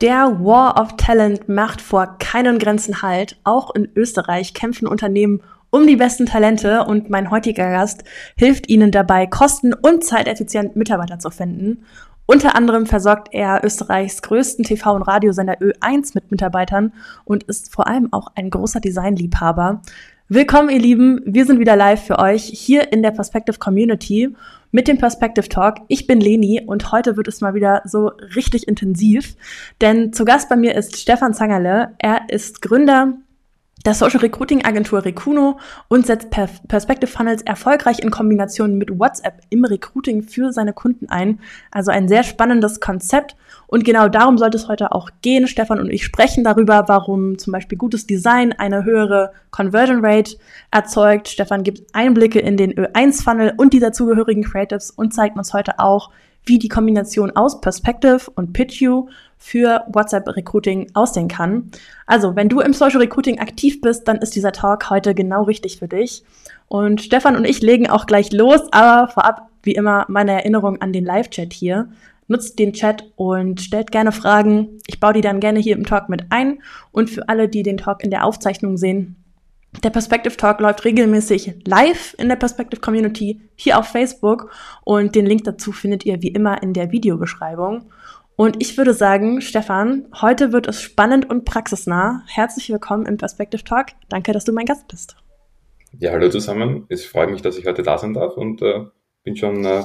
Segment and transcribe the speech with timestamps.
[0.00, 3.38] Der War of Talent macht vor keinen Grenzen Halt.
[3.44, 8.02] Auch in Österreich kämpfen Unternehmen um die besten Talente und mein heutiger Gast
[8.34, 11.84] hilft Ihnen dabei, kosten- und zeiteffizient Mitarbeiter zu finden.
[12.24, 16.94] Unter anderem versorgt er Österreichs größten TV- und Radiosender Ö1 mit Mitarbeitern
[17.24, 19.82] und ist vor allem auch ein großer Designliebhaber.
[20.32, 21.22] Willkommen, ihr Lieben.
[21.24, 24.32] Wir sind wieder live für euch hier in der Perspective Community
[24.70, 25.78] mit dem Perspective Talk.
[25.88, 29.34] Ich bin Leni und heute wird es mal wieder so richtig intensiv,
[29.80, 31.96] denn zu Gast bei mir ist Stefan Zangerle.
[31.98, 33.14] Er ist Gründer
[33.84, 35.58] der Social Recruiting Agentur Recuno
[35.88, 41.40] und setzt Perspective Funnels erfolgreich in Kombination mit WhatsApp im Recruiting für seine Kunden ein.
[41.72, 43.34] Also ein sehr spannendes Konzept.
[43.70, 45.46] Und genau darum sollte es heute auch gehen.
[45.46, 50.36] Stefan und ich sprechen darüber, warum zum Beispiel gutes Design eine höhere Conversion Rate
[50.72, 51.28] erzeugt.
[51.28, 55.78] Stefan gibt Einblicke in den Ö1 Funnel und die dazugehörigen Creatives und zeigt uns heute
[55.78, 56.10] auch,
[56.44, 59.08] wie die Kombination aus Perspective und PitchU
[59.38, 61.70] für WhatsApp Recruiting aussehen kann.
[62.06, 65.78] Also, wenn du im Social Recruiting aktiv bist, dann ist dieser Talk heute genau richtig
[65.78, 66.24] für dich.
[66.66, 70.92] Und Stefan und ich legen auch gleich los, aber vorab, wie immer, meine Erinnerung an
[70.92, 71.88] den Live-Chat hier.
[72.30, 74.78] Nutzt den Chat und stellt gerne Fragen.
[74.86, 76.62] Ich baue die dann gerne hier im Talk mit ein.
[76.92, 79.16] Und für alle, die den Talk in der Aufzeichnung sehen,
[79.82, 84.52] der Perspective Talk läuft regelmäßig live in der Perspective Community hier auf Facebook
[84.84, 87.90] und den Link dazu findet ihr wie immer in der Videobeschreibung.
[88.36, 92.22] Und ich würde sagen, Stefan, heute wird es spannend und praxisnah.
[92.28, 93.86] Herzlich willkommen im Perspective Talk.
[94.08, 95.16] Danke, dass du mein Gast bist.
[95.98, 96.86] Ja, hallo zusammen.
[96.88, 98.84] Es freut mich, dass ich heute da sein darf und äh,
[99.24, 99.82] bin schon äh,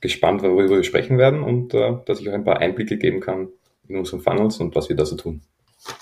[0.00, 3.48] gespannt, worüber wir sprechen werden und äh, dass ich auch ein paar Einblicke geben kann
[3.88, 5.40] in unseren Funnels und was wir da so tun.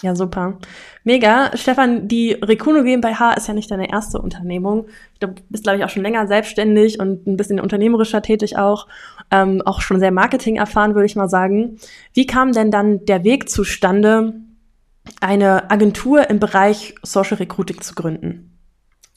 [0.02, 0.58] Ja, super.
[1.04, 1.50] Mega.
[1.54, 4.86] Stefan, die Rekuno GmbH ist ja nicht deine erste Unternehmung.
[5.20, 8.88] Du bist, glaube ich, auch schon länger selbstständig und ein bisschen unternehmerischer tätig auch.
[9.30, 11.78] Ähm, auch schon sehr Marketing erfahren, würde ich mal sagen.
[12.14, 14.34] Wie kam denn dann der Weg zustande,
[15.20, 18.58] eine Agentur im Bereich Social Recruiting zu gründen?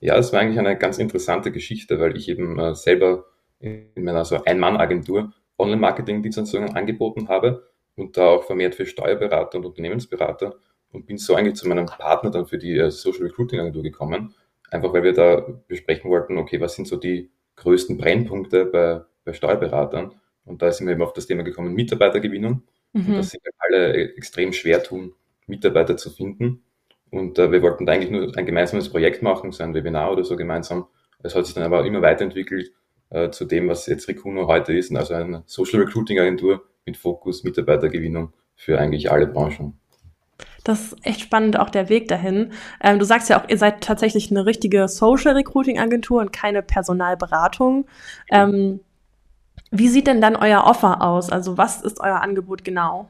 [0.02, 3.26] Ja, es war eigentlich eine ganz interessante Geschichte, weil ich eben äh, selber
[3.60, 10.56] in meiner so Ein-Mann-Agentur Online-Marketing-Dienstleistungen angeboten habe und da auch vermehrt für Steuerberater und Unternehmensberater
[10.92, 14.34] und bin so eigentlich zu meinem Partner dann für die äh, Social Recruiting Agentur gekommen,
[14.72, 19.34] einfach weil wir da besprechen wollten, okay, was sind so die größten Brennpunkte bei, bei
[19.34, 20.14] Steuerberatern
[20.46, 23.06] und da sind wir eben auf das Thema gekommen, Mitarbeitergewinnung mhm.
[23.06, 25.14] und dass sich alle extrem schwer tun,
[25.46, 26.64] Mitarbeiter zu finden
[27.12, 30.24] und äh, wir wollten da eigentlich nur ein gemeinsames Projekt machen, so ein Webinar oder
[30.24, 30.88] so gemeinsam.
[31.22, 32.72] Es hat sich dann aber immer weiterentwickelt
[33.10, 37.44] äh, zu dem, was jetzt Recuno heute ist, also eine Social Recruiting Agentur, mit Fokus
[37.44, 39.80] Mitarbeitergewinnung für eigentlich alle Branchen.
[40.64, 42.52] Das ist echt spannend, auch der Weg dahin.
[42.82, 46.62] Ähm, du sagst ja auch, ihr seid tatsächlich eine richtige Social Recruiting Agentur und keine
[46.62, 47.86] Personalberatung.
[48.30, 48.82] Ähm,
[49.72, 51.30] wie sieht denn dann euer Offer aus?
[51.30, 53.08] Also was ist euer Angebot genau?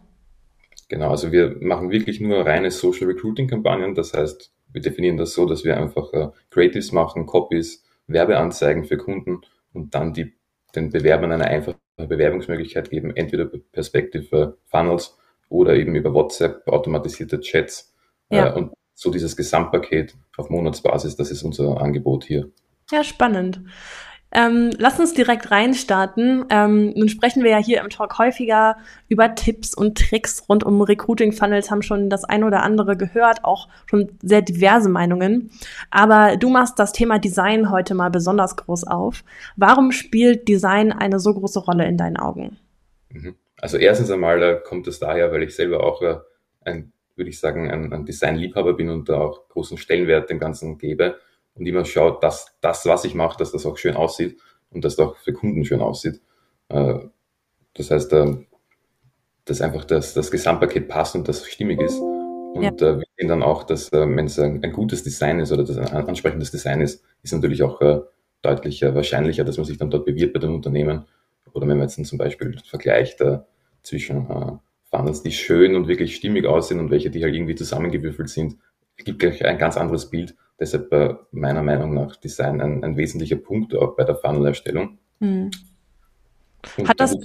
[0.90, 3.96] Genau, also wir machen wirklich nur reine Social Recruiting Kampagnen.
[3.96, 8.98] Das heißt, wir definieren das so, dass wir einfach äh, Creatives machen, Copies, Werbeanzeigen für
[8.98, 9.42] Kunden
[9.74, 10.34] und dann die,
[10.75, 15.18] den Bewerbern eine einfache Bewerbungsmöglichkeit geben, entweder Perspective Funnels
[15.50, 17.94] oder eben über WhatsApp, automatisierte Chats
[18.30, 18.50] ja.
[18.50, 22.52] äh, und so dieses Gesamtpaket auf Monatsbasis, das ist unser Angebot hier.
[22.91, 23.62] Ja, spannend.
[24.32, 26.46] Ähm, lass uns direkt reinstarten.
[26.50, 30.82] Ähm, nun sprechen wir ja hier im Talk häufiger über Tipps und Tricks rund um
[30.82, 35.50] Recruiting-Funnels, haben schon das ein oder andere gehört, auch schon sehr diverse Meinungen.
[35.90, 39.24] Aber du machst das Thema Design heute mal besonders groß auf.
[39.56, 42.58] Warum spielt Design eine so große Rolle in deinen Augen?
[43.10, 43.36] Mhm.
[43.58, 46.18] Also erstens einmal kommt es daher, weil ich selber auch äh,
[46.62, 50.78] ein, würde ich sagen, ein, ein Design-Liebhaber bin und da auch großen Stellenwert dem Ganzen
[50.78, 51.18] gebe
[51.59, 54.40] und immer schaut, dass das, was ich mache, dass das auch schön aussieht
[54.72, 56.22] und dass das auch für Kunden schön aussieht.
[56.70, 57.00] Äh,
[57.74, 58.38] das heißt, äh,
[59.46, 62.00] dass einfach das, das Gesamtpaket passt und das stimmig ist.
[62.00, 62.69] Und ja.
[62.72, 65.78] Äh, wir sehen dann auch, dass wenn es ein, ein, gutes Design ist oder das
[65.78, 67.81] ein ansprechendes Design ist, ist natürlich auch
[68.42, 71.06] deutlich wahrscheinlicher, dass man sich dann dort bewirbt bei dem Unternehmen.
[71.54, 73.24] Oder wenn man jetzt zum Beispiel vergleicht
[73.84, 78.57] zwischen Funnels, die schön und wirklich stimmig aussehen und welche, die halt irgendwie zusammengewürfelt sind,
[78.98, 80.36] gibt gleich ein ganz anderes Bild.
[80.60, 84.98] Deshalb äh, meiner Meinung nach Design ein, ein wesentlicher Punkt auch bei der Funnel-Erstellung.
[85.20, 85.52] Hm.
[86.86, 87.18] Hat das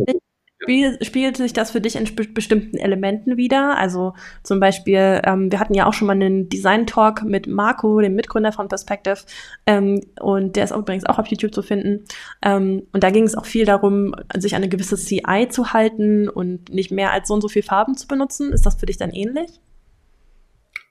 [0.65, 3.77] spiel, spielt sich das für dich in bestimmten Elementen wieder?
[3.77, 8.15] Also zum Beispiel, ähm, wir hatten ja auch schon mal einen Design-Talk mit Marco, dem
[8.15, 9.19] Mitgründer von Perspective,
[9.67, 12.05] ähm, und der ist übrigens auch auf YouTube zu finden.
[12.43, 16.29] Ähm, und da ging es auch viel darum, sich an eine gewisse CI zu halten
[16.29, 18.53] und nicht mehr als so und so viel Farben zu benutzen.
[18.53, 19.61] Ist das für dich dann ähnlich?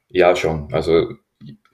[0.09, 0.71] Ja, schon.
[0.71, 1.07] Also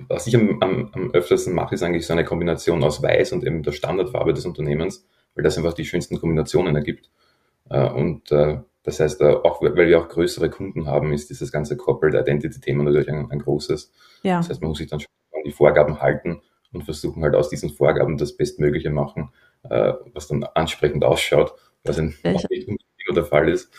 [0.07, 3.43] was ich am, am, am öftersten mache, ist eigentlich so eine Kombination aus Weiß und
[3.43, 5.05] eben der Standardfarbe des Unternehmens,
[5.35, 7.09] weil das einfach die schönsten Kombinationen ergibt.
[7.69, 11.51] Äh, und äh, Das heißt, äh, auch weil wir auch größere Kunden haben, ist dieses
[11.51, 13.91] ganze Corporate Identity-Thema natürlich ein, ein, großes.
[14.23, 14.37] Ja.
[14.37, 16.41] Das heißt, man muss sich dann schon an die Vorgaben halten
[16.71, 19.31] und versuchen halt aus diesen Vorgaben das Bestmögliche machen,
[19.63, 21.53] was dann ansprechend ausschaut,
[21.83, 22.77] was in nicht unbedingt
[23.15, 23.73] der Fall ist.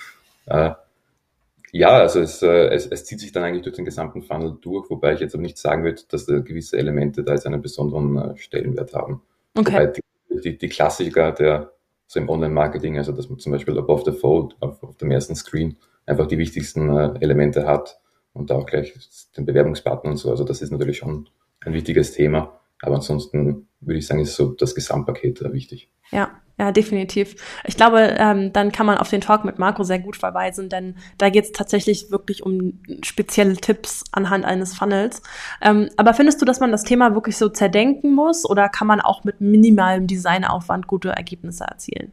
[1.72, 4.56] Äh, ja, also es, äh, es, es zieht sich dann eigentlich durch den gesamten Funnel
[4.60, 7.62] durch, wobei ich jetzt aber nicht sagen würde, dass da gewisse Elemente da jetzt einen
[7.62, 9.22] besonderen äh, Stellenwert haben.
[9.54, 9.72] Okay.
[9.72, 11.72] Wobei die, die, die Klassiker der
[12.06, 15.36] so im Online-Marketing, also dass man zum Beispiel above the fold auf, auf dem ersten
[15.36, 15.76] Screen
[16.06, 18.00] einfach die wichtigsten äh, Elemente hat
[18.32, 18.92] und da auch gleich
[19.36, 20.28] den Bewerbungspartner und so.
[20.30, 21.28] Also das ist natürlich schon
[21.60, 22.60] ein wichtiges Thema.
[22.82, 25.92] Aber ansonsten würde ich sagen, ist so das Gesamtpaket äh, wichtig.
[26.10, 27.36] Ja, ja, definitiv.
[27.64, 30.94] Ich glaube, ähm, dann kann man auf den Talk mit Marco sehr gut verweisen, denn
[31.16, 35.22] da geht es tatsächlich wirklich um spezielle Tipps anhand eines Funnels.
[35.62, 39.00] Ähm, aber findest du, dass man das Thema wirklich so zerdenken muss oder kann man
[39.00, 42.12] auch mit minimalem Designaufwand gute Ergebnisse erzielen?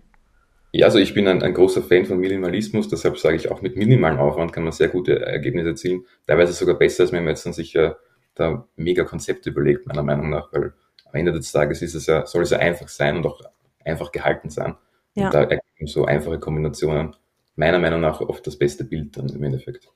[0.72, 3.76] Ja, also ich bin ein, ein großer Fan von Minimalismus, deshalb sage ich auch, mit
[3.76, 6.06] minimalem Aufwand kann man sehr gute Ergebnisse erzielen.
[6.26, 7.96] Teilweise sogar besser, als wenn man jetzt dann sich äh,
[8.36, 10.72] da mega Konzepte überlegt, meiner Meinung nach, weil
[11.04, 13.42] am Ende des Tages ist es ja, soll es ja einfach sein und auch
[13.88, 14.76] einfach gehalten sein.
[15.16, 15.26] Ja.
[15.26, 17.16] Und da ergeben so einfache Kombinationen
[17.56, 19.90] meiner Meinung nach oft das beste Bild dann im Endeffekt.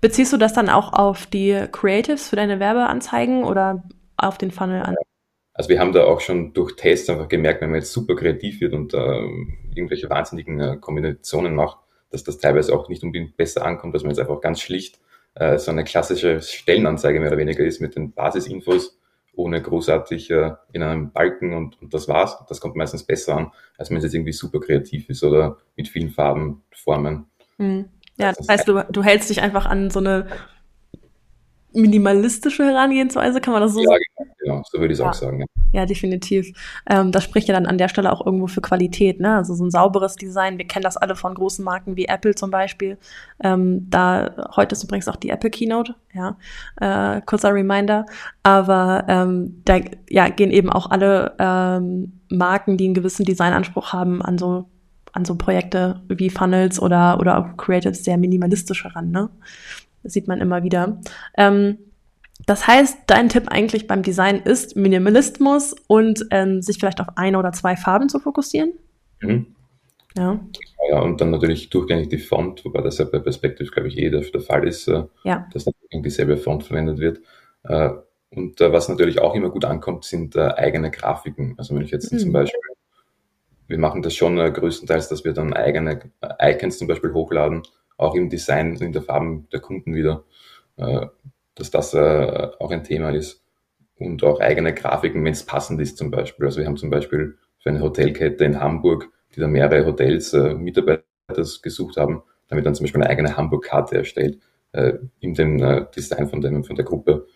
[0.00, 3.84] Beziehst du das dann auch auf die Creatives für deine Werbeanzeigen oder
[4.16, 4.96] auf den Funnel an?
[5.54, 8.60] Also wir haben da auch schon durch Tests einfach gemerkt, wenn man jetzt super kreativ
[8.60, 9.22] wird und äh,
[9.74, 11.78] irgendwelche wahnsinnigen äh, Kombinationen macht,
[12.10, 15.00] dass das teilweise auch nicht unbedingt besser ankommt, dass man jetzt einfach ganz schlicht
[15.34, 18.98] äh, so eine klassische Stellenanzeige mehr oder weniger ist mit den Basisinfos
[19.36, 22.36] ohne großartig äh, in einem Balken und, und das war's.
[22.48, 25.88] Das kommt meistens besser an, als wenn es jetzt irgendwie super kreativ ist oder mit
[25.88, 27.26] vielen Farben, Formen.
[27.58, 27.90] Mhm.
[28.18, 30.26] Ja, das heißt, du, du hältst dich einfach an so eine
[31.72, 34.02] minimalistische Herangehensweise, kann man das so ja, sagen?
[34.16, 35.10] Genau, genau, so würde ich es ja.
[35.10, 35.40] auch sagen.
[35.40, 35.46] Ja.
[35.72, 36.52] Ja, definitiv.
[36.88, 39.36] Ähm, das spricht ja dann an der Stelle auch irgendwo für Qualität, ne?
[39.36, 40.58] Also so ein sauberes Design.
[40.58, 42.98] Wir kennen das alle von großen Marken wie Apple zum Beispiel.
[43.42, 46.36] Ähm, da heute ist übrigens auch die Apple Keynote, ja.
[46.80, 48.06] Äh, kurzer Reminder.
[48.42, 54.22] Aber ähm, da ja, gehen eben auch alle ähm, Marken, die einen gewissen Designanspruch haben,
[54.22, 54.66] an so
[55.12, 59.30] an so Projekte wie Funnels oder oder auch Creatives sehr minimalistisch heran, ne?
[60.02, 61.00] Das sieht man immer wieder.
[61.36, 61.78] Ähm,
[62.44, 67.38] das heißt, dein Tipp eigentlich beim Design ist Minimalismus und ähm, sich vielleicht auf eine
[67.38, 68.72] oder zwei Farben zu fokussieren.
[69.20, 69.54] Mhm.
[70.16, 70.40] Ja.
[70.90, 74.10] Ja, und dann natürlich durchgängig die Font, wobei das ja bei Perspective, glaube ich, eh
[74.10, 75.46] der, der Fall ist, äh, ja.
[75.52, 77.20] dass dann dieselbe Font verwendet wird.
[77.64, 77.90] Äh,
[78.30, 81.54] und äh, was natürlich auch immer gut ankommt, sind äh, eigene Grafiken.
[81.58, 82.18] Also wenn ich jetzt mhm.
[82.18, 82.60] zum Beispiel,
[83.66, 87.62] wir machen das schon äh, größtenteils, dass wir dann eigene äh, Icons zum Beispiel hochladen,
[87.96, 90.24] auch im Design, in der Farben der Kunden wieder
[91.56, 93.42] dass das äh, auch ein Thema ist.
[93.98, 96.46] Und auch eigene Grafiken, wenn es passend ist zum Beispiel.
[96.46, 100.54] Also wir haben zum Beispiel für eine Hotelkette in Hamburg, die da mehrere Hotels äh,
[100.54, 101.02] Mitarbeiter
[101.62, 104.38] gesucht haben, damit dann zum Beispiel eine eigene Hamburg-Karte erstellt,
[104.72, 107.26] äh, in dem äh, Design von, dem, von der Gruppe,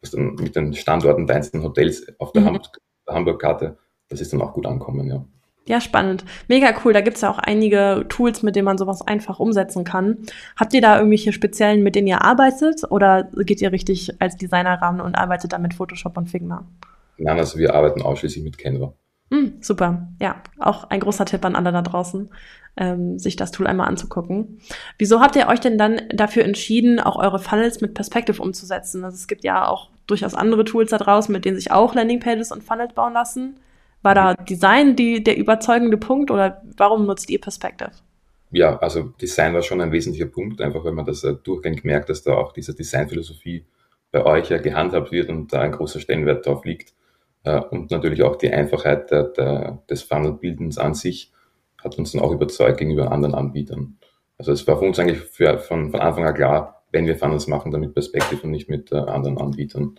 [0.00, 2.60] was dann mit den Standorten der einzelnen Hotels auf der mhm.
[3.08, 3.78] Hamburg-Karte,
[4.08, 5.24] das ist dann auch gut ankommen, ja.
[5.66, 6.24] Ja, spannend.
[6.48, 6.92] Mega cool.
[6.92, 10.18] Da gibt's ja auch einige Tools, mit denen man sowas einfach umsetzen kann.
[10.56, 12.82] Habt ihr da irgendwelche speziellen, mit denen ihr arbeitet?
[12.90, 16.66] Oder geht ihr richtig als Designer ran und arbeitet da mit Photoshop und Figma?
[17.18, 18.94] Nein, also wir arbeiten ausschließlich mit Canva.
[19.30, 20.08] Mm, super.
[20.20, 22.30] Ja, auch ein großer Tipp an alle da draußen,
[22.76, 24.60] ähm, sich das Tool einmal anzugucken.
[24.98, 29.04] Wieso habt ihr euch denn dann dafür entschieden, auch eure Funnels mit Perspective umzusetzen?
[29.04, 32.50] Also es gibt ja auch durchaus andere Tools da draußen, mit denen sich auch Landingpages
[32.50, 33.60] und Funnels bauen lassen.
[34.02, 37.90] War da Design die, der überzeugende Punkt oder warum nutzt ihr Perspective?
[38.50, 42.08] Ja, also Design war schon ein wesentlicher Punkt, einfach weil man das äh, durchgängig merkt,
[42.08, 43.64] dass da auch diese Designphilosophie
[44.10, 46.94] bei euch ja gehandhabt wird und da ein großer Stellenwert drauf liegt.
[47.44, 51.32] Äh, und natürlich auch die Einfachheit der, der, des Funnelbildens an sich
[51.82, 53.98] hat uns dann auch überzeugt gegenüber anderen Anbietern.
[54.36, 57.46] Also es war für uns eigentlich für, von, von Anfang an klar, wenn wir Funnels
[57.46, 59.98] machen, dann mit Perspective und nicht mit äh, anderen Anbietern.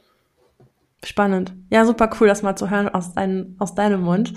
[1.04, 1.54] Spannend.
[1.72, 4.34] Ja, super cool, das mal zu hören aus, dein, aus deinem Mund.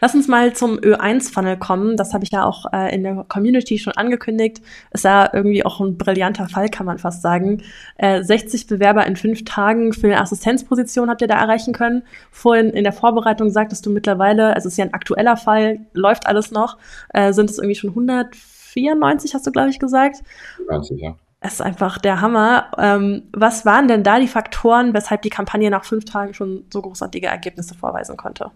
[0.00, 1.98] Lass uns mal zum Ö1-Funnel kommen.
[1.98, 4.62] Das habe ich ja auch äh, in der Community schon angekündigt.
[4.92, 7.62] Ist ja irgendwie auch ein brillanter Fall, kann man fast sagen.
[7.98, 12.02] Äh, 60 Bewerber in fünf Tagen für eine Assistenzposition habt ihr da erreichen können.
[12.30, 16.26] Vorhin in der Vorbereitung sagtest du mittlerweile, also es ist ja ein aktueller Fall, läuft
[16.26, 16.78] alles noch,
[17.10, 20.22] äh, sind es irgendwie schon 194, hast du, glaube ich, gesagt.
[20.66, 21.14] 90, ja.
[21.46, 22.72] Es ist einfach der Hammer.
[22.76, 26.82] Ähm, was waren denn da die Faktoren, weshalb die Kampagne nach fünf Tagen schon so
[26.82, 28.50] großartige Ergebnisse vorweisen konnte?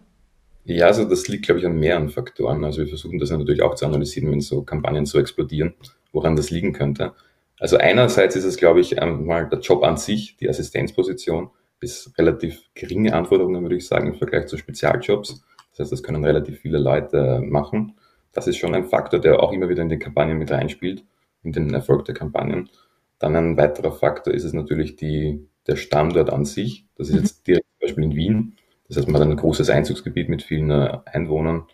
[0.64, 2.64] Ja, also das liegt, glaube ich, an mehreren Faktoren.
[2.64, 5.74] Also wir versuchen das natürlich auch zu analysieren, wenn so Kampagnen so explodieren,
[6.12, 7.12] woran das liegen könnte.
[7.60, 12.60] Also einerseits ist es, glaube ich, einmal der Job an sich, die Assistenzposition, ist relativ
[12.74, 15.44] geringe Anforderungen, würde ich sagen, im Vergleich zu Spezialjobs.
[15.70, 17.94] Das heißt, das können relativ viele Leute machen.
[18.32, 21.04] Das ist schon ein Faktor, der auch immer wieder in die Kampagnen mit reinspielt.
[21.42, 22.68] In den Erfolg der Kampagnen.
[23.18, 26.86] Dann ein weiterer Faktor ist es natürlich die, der Standort an sich.
[26.96, 27.20] Das ist mhm.
[27.20, 28.56] jetzt direkt zum Beispiel in Wien.
[28.88, 31.64] Das heißt, man hat ein großes Einzugsgebiet mit vielen äh, Einwohnern,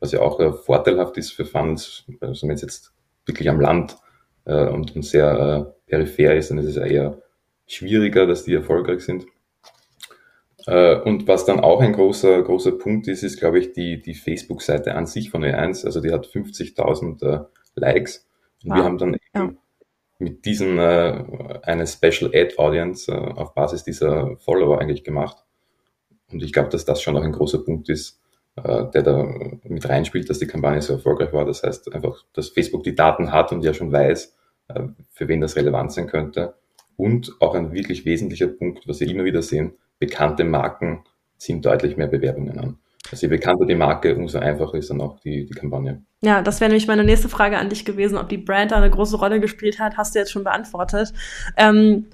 [0.00, 2.04] was ja auch äh, vorteilhaft ist für Funds.
[2.20, 2.92] Also wenn es jetzt
[3.26, 3.96] wirklich am Land
[4.44, 7.22] äh, und, und sehr äh, peripher ist, dann ist es ja eher
[7.66, 9.26] schwieriger, dass die erfolgreich sind.
[10.66, 14.14] Äh, und was dann auch ein großer, großer Punkt ist, ist, glaube ich, die, die
[14.14, 15.84] Facebook-Seite an sich von E1.
[15.84, 18.28] Also die hat 50.000 äh, Likes.
[18.64, 18.76] Wow.
[18.76, 19.52] wir haben dann ja.
[20.18, 21.24] mit diesen äh,
[21.62, 25.44] eine Special Ad Audience äh, auf Basis dieser Follower eigentlich gemacht.
[26.30, 28.20] Und ich glaube, dass das schon auch ein großer Punkt ist,
[28.56, 31.44] äh, der da mit reinspielt, dass die Kampagne so erfolgreich war.
[31.44, 34.36] Das heißt einfach, dass Facebook die Daten hat und ja schon weiß,
[34.68, 36.54] äh, für wen das relevant sein könnte.
[36.96, 41.04] Und auch ein wirklich wesentlicher Punkt, was wir immer wieder sehen, bekannte Marken
[41.36, 42.78] ziehen deutlich mehr Bewerbungen an.
[43.10, 46.02] Also je bekannter die Marke, umso einfacher ist dann auch die, die Kampagne.
[46.22, 48.90] Ja, das wäre nämlich meine nächste Frage an dich gewesen, ob die Brand da eine
[48.90, 49.96] große Rolle gespielt hat.
[49.96, 51.12] Hast du jetzt schon beantwortet.
[51.56, 52.06] Ähm,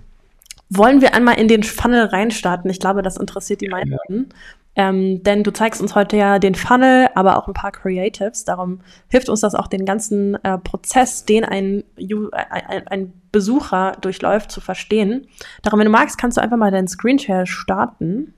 [0.71, 2.71] wollen wir einmal in den Funnel reinstarten?
[2.71, 4.29] Ich glaube, das interessiert die meisten.
[4.29, 4.37] Ja.
[4.79, 8.45] Ähm, denn du zeigst uns heute ja den Funnel, aber auch ein paar Creatives.
[8.45, 14.51] Darum hilft uns das auch, den ganzen äh, Prozess, den ein, ein, ein, Besucher durchläuft,
[14.51, 15.27] zu verstehen.
[15.63, 18.35] Darum, wenn du magst, kannst du einfach mal deinen Screenshare starten.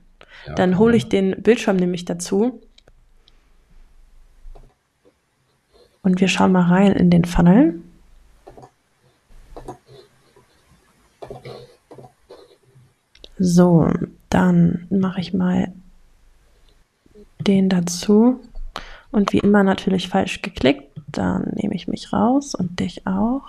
[0.47, 2.61] Ja, Dann hole ich den Bildschirm nämlich dazu.
[6.03, 7.79] Und wir schauen mal rein in den Funnel.
[13.37, 13.89] So,
[14.29, 15.73] dann mache ich mal
[17.39, 18.39] den dazu.
[19.11, 20.91] Und wie immer natürlich falsch geklickt.
[21.07, 23.41] Dann nehme ich mich raus und dich auch.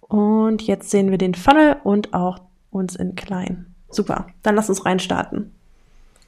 [0.00, 3.67] Und jetzt sehen wir den Funnel und auch uns in klein.
[3.90, 5.54] Super, dann lass uns reinstarten.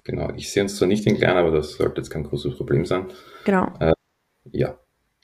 [0.04, 2.86] Genau, ich sehe uns zwar nicht in klein, aber das sollte jetzt kein großes Problem
[2.86, 3.06] sein.
[3.44, 3.72] Genau.
[3.80, 3.92] Äh,
[4.50, 4.78] ja,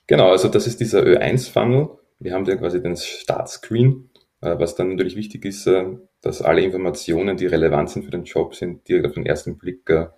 [0.07, 1.89] genau, also das ist dieser Ö1-Funnel.
[2.19, 4.11] Wir haben ja quasi den Startscreen,
[4.43, 5.87] äh, was dann natürlich wichtig ist, äh,
[6.21, 9.89] dass alle Informationen, die relevant sind für den Job, sind direkt auf den ersten Blick
[9.89, 10.09] äh,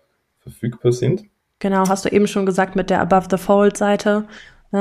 [0.41, 1.25] verfügbar sind.
[1.61, 4.29] Genau, hast du eben schon gesagt mit der Above the Fold Seite.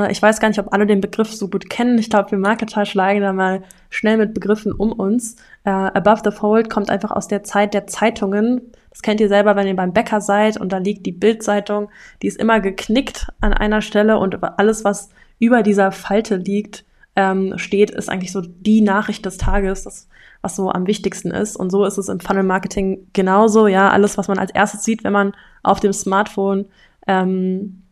[0.10, 1.98] Ich weiß gar nicht, ob alle den Begriff so gut kennen.
[1.98, 5.38] Ich glaube, wir Marketer schlagen da mal schnell mit Begriffen um uns.
[5.66, 8.60] Uh, Above the Fold kommt einfach aus der Zeit der Zeitungen.
[8.90, 11.90] Das kennt ihr selber, wenn ihr beim Bäcker seid und da liegt die Bildzeitung.
[12.22, 16.84] Die ist immer geknickt an einer Stelle und alles, was über dieser Falte liegt,
[17.16, 19.84] ähm, steht, ist eigentlich so die Nachricht des Tages.
[19.84, 20.10] Das
[20.42, 21.56] was so am wichtigsten ist.
[21.56, 23.68] Und so ist es im Funnel Marketing genauso.
[23.68, 26.66] Ja, alles, was man als erstes sieht, wenn man auf dem Smartphone
[27.08, 27.84] ähm,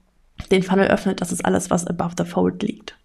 [0.51, 2.97] den Funnel öffnet, das ist alles, was above the fold liegt.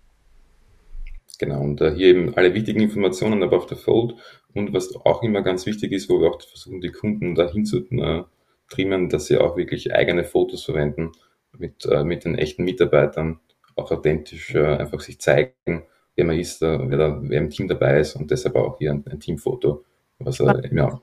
[1.38, 4.14] Genau, und äh, hier eben alle wichtigen Informationen above the fold.
[4.52, 7.78] Und was auch immer ganz wichtig ist, wo wir auch versuchen, die Kunden dahin zu
[7.90, 8.24] äh,
[8.68, 11.12] trimmen, dass sie auch wirklich eigene Fotos verwenden
[11.56, 13.40] mit, äh, mit den echten Mitarbeitern,
[13.76, 15.84] auch authentisch äh, einfach sich zeigen
[16.20, 19.04] wer man ist, wer, da, wer im Team dabei ist und deshalb auch hier ein,
[19.10, 19.84] ein Teamfoto.
[20.18, 21.00] Was, äh, ja.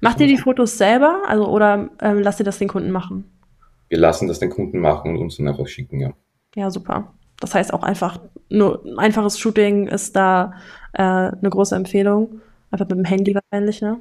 [0.00, 3.30] Macht ihr die Fotos selber also, oder ähm, lasst ihr das den Kunden machen?
[3.92, 6.14] Wir lassen das den Kunden machen und uns dann einfach schicken, ja.
[6.54, 7.12] Ja, super.
[7.40, 10.54] Das heißt auch einfach, nur ein einfaches Shooting ist da
[10.94, 12.40] äh, eine große Empfehlung.
[12.70, 14.00] Einfach mit dem Handy wahrscheinlich, ne?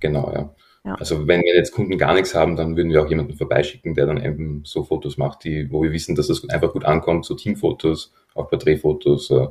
[0.00, 0.52] Genau, ja.
[0.84, 0.94] ja.
[0.96, 4.06] Also wenn wir jetzt Kunden gar nichts haben, dann würden wir auch jemanden vorbeischicken, der
[4.06, 7.36] dann eben so Fotos macht, die, wo wir wissen, dass es einfach gut ankommt, so
[7.36, 9.46] Teamfotos auch Porträtfotos, äh,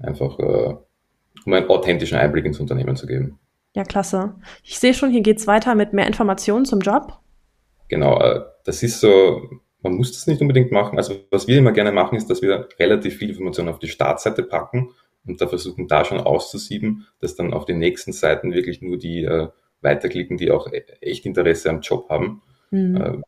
[0.00, 0.74] einfach äh,
[1.44, 3.38] um einen authentischen Einblick ins Unternehmen zu geben.
[3.76, 4.34] Ja, klasse.
[4.64, 7.20] Ich sehe schon, hier geht es weiter mit mehr Informationen zum Job.
[7.88, 9.48] Genau, äh, das ist so,
[9.82, 10.98] man muss das nicht unbedingt machen.
[10.98, 14.42] Also was wir immer gerne machen, ist, dass wir relativ viel Informationen auf die Startseite
[14.42, 14.90] packen
[15.26, 19.24] und da versuchen, da schon auszusieben, dass dann auf den nächsten Seiten wirklich nur die
[19.24, 19.48] äh,
[19.82, 22.42] weiterklicken, die auch e-, echt Interesse am Job haben.
[22.70, 22.96] Mhm.
[22.96, 23.18] Äh,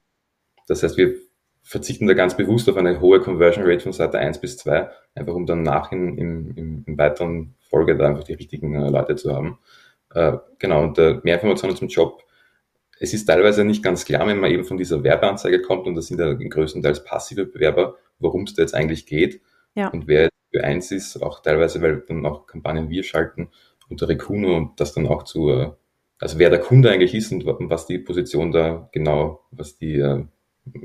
[0.67, 1.15] das heißt, wir
[1.63, 5.35] verzichten da ganz bewusst auf eine hohe Conversion Rate von Seite 1 bis 2, einfach
[5.35, 9.17] um dann nach in, in, in, in weiteren Folge da einfach die richtigen äh, Leute
[9.17, 9.59] zu haben.
[10.15, 12.23] Äh, genau, und äh, mehr Informationen zum Job.
[13.01, 16.07] Es ist teilweise nicht ganz klar, wenn man eben von dieser Werbeanzeige kommt, und das
[16.09, 19.41] sind ja größtenteils passive Bewerber, worum es da jetzt eigentlich geht.
[19.75, 19.89] Ja.
[19.89, 23.49] Und wer für eins ist, auch teilweise, weil dann auch Kampagnen wir schalten
[23.89, 25.71] unter Recuno und das dann auch zu, äh,
[26.19, 30.25] also wer der Kunde eigentlich ist und was die Position da genau, was die äh,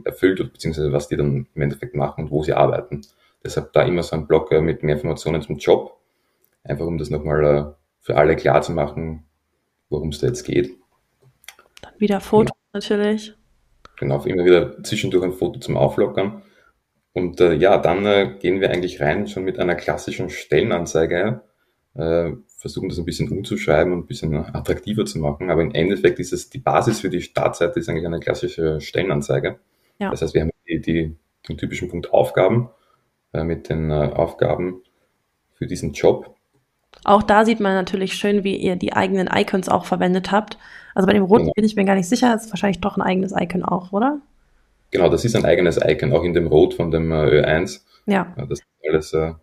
[0.05, 3.01] erfüllt, beziehungsweise was die dann im Endeffekt machen und wo sie arbeiten.
[3.43, 5.99] Deshalb da immer so ein Blog mit mehr Informationen zum Job,
[6.63, 7.65] einfach um das nochmal äh,
[7.99, 9.25] für alle klar zu machen,
[9.89, 10.77] worum es da jetzt geht.
[11.83, 12.69] Dann wieder Fotos ja.
[12.73, 13.35] natürlich.
[13.97, 16.41] Genau, immer wieder zwischendurch ein Foto zum Auflockern.
[17.13, 21.41] Und äh, ja, dann äh, gehen wir eigentlich rein schon mit einer klassischen Stellenanzeige,
[21.93, 25.51] äh, versuchen das ein bisschen umzuschreiben und ein bisschen attraktiver zu machen.
[25.51, 29.59] Aber im Endeffekt ist es die Basis für die Startseite ist eigentlich eine klassische Stellenanzeige.
[29.99, 30.09] Ja.
[30.09, 31.15] Das heißt, wir haben die, die,
[31.47, 32.69] den typischen Punkt Aufgaben
[33.33, 34.81] äh, mit den äh, Aufgaben
[35.53, 36.35] für diesen Job.
[37.03, 40.57] Auch da sieht man natürlich schön, wie ihr die eigenen Icons auch verwendet habt.
[40.93, 41.53] Also bei dem roten genau.
[41.53, 44.19] bin ich mir gar nicht sicher, ist wahrscheinlich doch ein eigenes Icon auch, oder?
[44.91, 47.81] Genau, das ist ein eigenes Icon, auch in dem Rot von dem äh, Ö1.
[48.05, 48.33] Ja.
[48.37, 49.33] Das ist alles äh,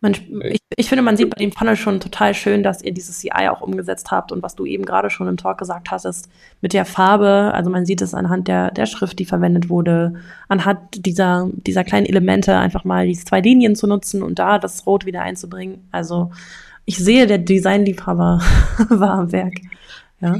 [0.00, 0.14] man,
[0.44, 3.48] ich, ich, finde, man sieht bei dem Funnel schon total schön, dass ihr dieses CI
[3.48, 6.74] auch umgesetzt habt und was du eben gerade schon im Talk gesagt hast, ist mit
[6.74, 10.14] der Farbe, also man sieht es anhand der, der Schrift, die verwendet wurde,
[10.48, 14.86] anhand dieser, dieser kleinen Elemente einfach mal diese zwei Linien zu nutzen und da das
[14.86, 15.88] Rot wieder einzubringen.
[15.92, 16.30] Also
[16.84, 18.42] ich sehe, der Designliebhaber
[18.90, 19.54] war am Werk.
[20.20, 20.36] Ja.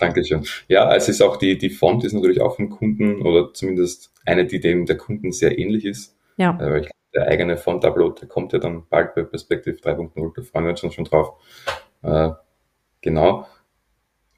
[0.00, 0.44] Dankeschön.
[0.68, 4.46] Ja, es ist auch die, die Font ist natürlich auch vom Kunden oder zumindest eine,
[4.46, 6.16] die dem der Kunden sehr ähnlich ist.
[6.36, 6.58] Ja.
[6.60, 10.64] Äh, ich der eigene Font-Upload, der kommt ja dann bald bei Perspective 3.0, da freuen
[10.64, 11.34] wir uns schon drauf.
[12.02, 12.30] Äh,
[13.00, 13.46] genau.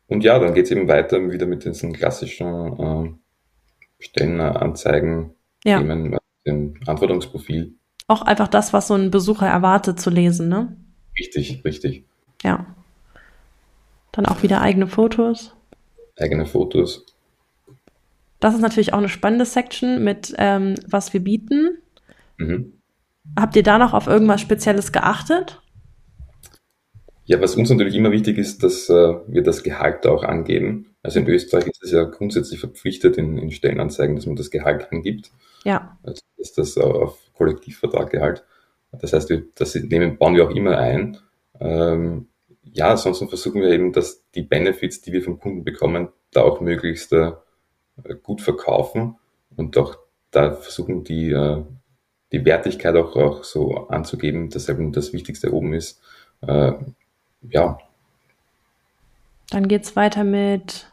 [0.09, 3.11] Und ja, dann geht es eben weiter wieder mit diesen klassischen äh,
[3.99, 5.78] Stellenanzeigen, ja.
[5.78, 6.16] Themen,
[6.47, 7.75] dem Anforderungsprofil.
[8.09, 10.76] Auch einfach das, was so ein Besucher erwartet zu lesen, ne?
[11.19, 12.07] Richtig, richtig.
[12.42, 12.75] Ja.
[14.12, 15.54] Dann auch wieder eigene Fotos.
[16.19, 17.07] Eigene Fotos.
[18.40, 21.78] Das ist natürlich auch eine spannende Section mit, ähm, was wir bieten.
[22.38, 22.75] Mhm.
[23.38, 25.61] Habt ihr da noch auf irgendwas Spezielles geachtet?
[27.25, 30.95] Ja, was uns natürlich immer wichtig ist, dass äh, wir das Gehalt auch angeben.
[31.02, 34.90] Also in Österreich ist es ja grundsätzlich verpflichtet in, in Stellenanzeigen, dass man das Gehalt
[34.92, 35.31] angibt.
[35.64, 35.97] Ja.
[36.02, 38.45] Also ist das auf Kollektivvertrag Gehalt.
[38.90, 41.16] Das heißt, wir, das nehmen, bauen wir auch immer ein.
[41.61, 42.26] Ähm,
[42.62, 46.61] ja, ansonsten versuchen wir eben, dass die Benefits, die wir vom Kunden bekommen, da auch
[46.61, 47.33] möglichst äh,
[48.23, 49.16] gut verkaufen
[49.57, 49.97] und auch
[50.31, 51.62] da versuchen, die äh,
[52.33, 56.00] die Wertigkeit auch, auch so anzugeben, dass eben das Wichtigste oben ist.
[56.40, 56.73] Äh,
[57.42, 57.78] ja.
[59.50, 60.90] Dann geht es weiter mit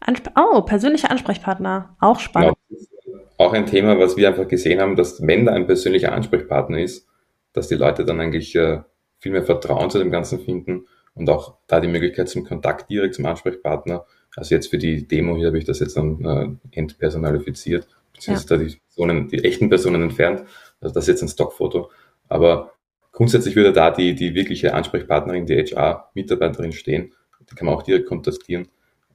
[0.00, 1.96] Ansp oh, persönlicher Ansprechpartner.
[2.00, 2.54] Auch spannend.
[2.68, 3.20] Genau.
[3.38, 7.08] Auch ein Thema, was wir einfach gesehen haben, dass wenn da ein persönlicher Ansprechpartner ist,
[7.54, 8.82] dass die Leute dann eigentlich äh,
[9.18, 13.14] viel mehr Vertrauen zu dem Ganzen finden und auch da die Möglichkeit zum Kontakt direkt
[13.14, 14.04] zum Ansprechpartner.
[14.36, 16.24] Also jetzt für die Demo hier habe ich das jetzt dann
[16.72, 18.68] äh, entpersonalifiziert, beziehungsweise ja.
[18.68, 20.44] die Personen, die echten Personen entfernt.
[20.80, 21.90] Also das ist jetzt ein Stockfoto.
[22.28, 22.72] Aber
[23.12, 27.12] grundsätzlich würde da die, die wirkliche Ansprechpartnerin, die HR-Mitarbeiterin stehen.
[27.48, 28.68] Die kann man auch direkt kontaktieren.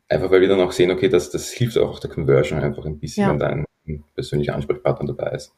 [0.08, 3.00] Einfach weil wir dann auch sehen, okay, das, das hilft auch der Conversion einfach ein
[3.00, 3.30] bisschen, ja.
[3.30, 3.66] wenn da ein,
[4.14, 5.52] persönlicher Ansprechpartner dabei ist.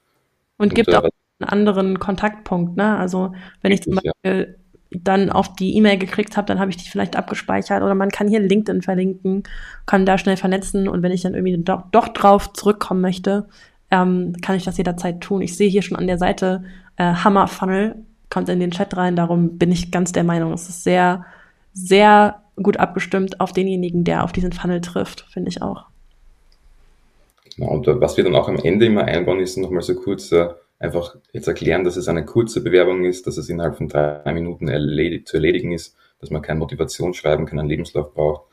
[0.58, 1.04] Und, Und gibt äh, auch
[1.40, 2.98] einen anderen Kontaktpunkt, ne?
[2.98, 4.58] Also wenn ich zum Beispiel.
[4.92, 8.28] Dann auf die E-Mail gekriegt habe, dann habe ich die vielleicht abgespeichert oder man kann
[8.28, 9.44] hier LinkedIn verlinken,
[9.86, 13.48] kann da schnell vernetzen und wenn ich dann irgendwie doch, doch drauf zurückkommen möchte,
[13.90, 15.42] ähm, kann ich das jederzeit tun.
[15.42, 16.64] Ich sehe hier schon an der Seite
[16.98, 17.96] äh, Hammer Funnel,
[18.30, 21.26] kommt in den Chat rein, darum bin ich ganz der Meinung, es ist sehr,
[21.74, 25.86] sehr gut abgestimmt auf denjenigen, der auf diesen Funnel trifft, finde ich auch.
[27.56, 30.50] Genau, und was wir dann auch am Ende immer einbauen, ist nochmal so kurz äh,
[30.82, 34.68] einfach jetzt erklären, dass es eine kurze Bewerbung ist, dass es innerhalb von drei Minuten
[34.68, 38.46] erledigt, zu erledigen ist, dass man kein Motivationsschreiben, keinen Lebenslauf braucht.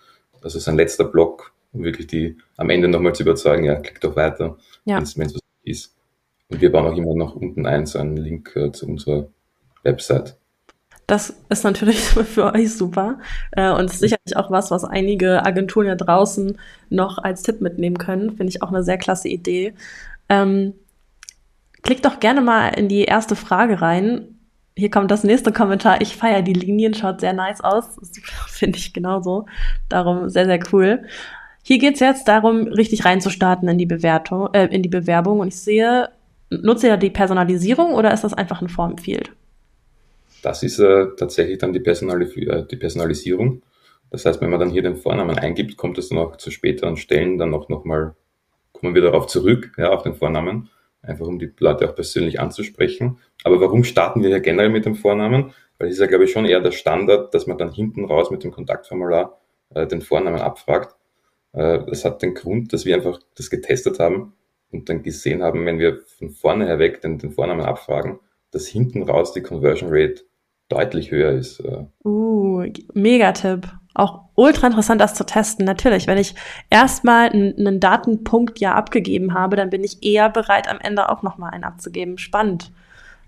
[0.43, 4.01] Das ist ein letzter Block, um wirklich die am Ende nochmal zu überzeugen, ja, klick
[4.01, 4.97] doch weiter, ja.
[4.97, 5.97] wenn es was ist.
[6.49, 9.29] Und wir bauen auch immer noch unten ein, so einen Link äh, zu unserer
[9.83, 10.37] Website.
[11.07, 13.19] Das ist natürlich für euch super
[13.53, 16.59] äh, und sicherlich auch was, was einige Agenturen ja draußen
[16.91, 18.37] noch als Tipp mitnehmen können.
[18.37, 19.75] Finde ich auch eine sehr klasse Idee.
[20.29, 20.75] Ähm,
[21.83, 24.39] klickt doch gerne mal in die erste Frage rein.
[24.77, 26.01] Hier kommt das nächste Kommentar.
[26.01, 27.99] Ich feiere die Linien, schaut sehr nice aus.
[28.47, 29.47] Finde ich genauso.
[29.89, 31.05] Darum sehr, sehr cool.
[31.63, 35.41] Hier geht es jetzt darum, richtig reinzustarten in die Bewertung, äh, in die Bewerbung.
[35.41, 36.09] Und ich sehe,
[36.51, 39.33] nutzt ihr die Personalisierung oder ist das einfach ein Formfield?
[40.43, 43.63] Das ist äh, tatsächlich dann die, Personalis äh, die Personalisierung.
[44.11, 46.97] Das heißt, wenn man dann hier den Vornamen eingibt, kommt es dann auch zu späteren
[46.97, 48.15] Stellen dann auch nochmal,
[48.73, 50.71] kommen wir darauf zurück, ja, auf den Vornamen,
[51.03, 53.19] einfach um die Leute auch persönlich anzusprechen.
[53.45, 55.53] Aber warum starten wir ja generell mit dem Vornamen?
[55.79, 58.31] Weil es ist ja, glaube ich, schon eher der Standard, dass man dann hinten raus
[58.31, 59.39] mit dem Kontaktformular
[59.75, 60.97] äh, den Vornamen abfragt.
[61.53, 64.35] Äh, das hat den Grund, dass wir einfach das getestet haben
[64.71, 68.19] und dann gesehen haben, wenn wir von vorne her weg den, den Vornamen abfragen,
[68.51, 70.23] dass hinten raus die Conversion Rate
[70.69, 71.61] deutlich höher ist.
[71.61, 71.87] Äh.
[72.05, 73.69] Uh, Megatipp.
[73.95, 75.65] Auch ultra interessant, das zu testen.
[75.65, 76.35] Natürlich, wenn ich
[76.71, 81.53] erstmal einen Datenpunkt ja abgegeben habe, dann bin ich eher bereit, am Ende auch nochmal
[81.53, 82.17] einen abzugeben.
[82.19, 82.71] Spannend.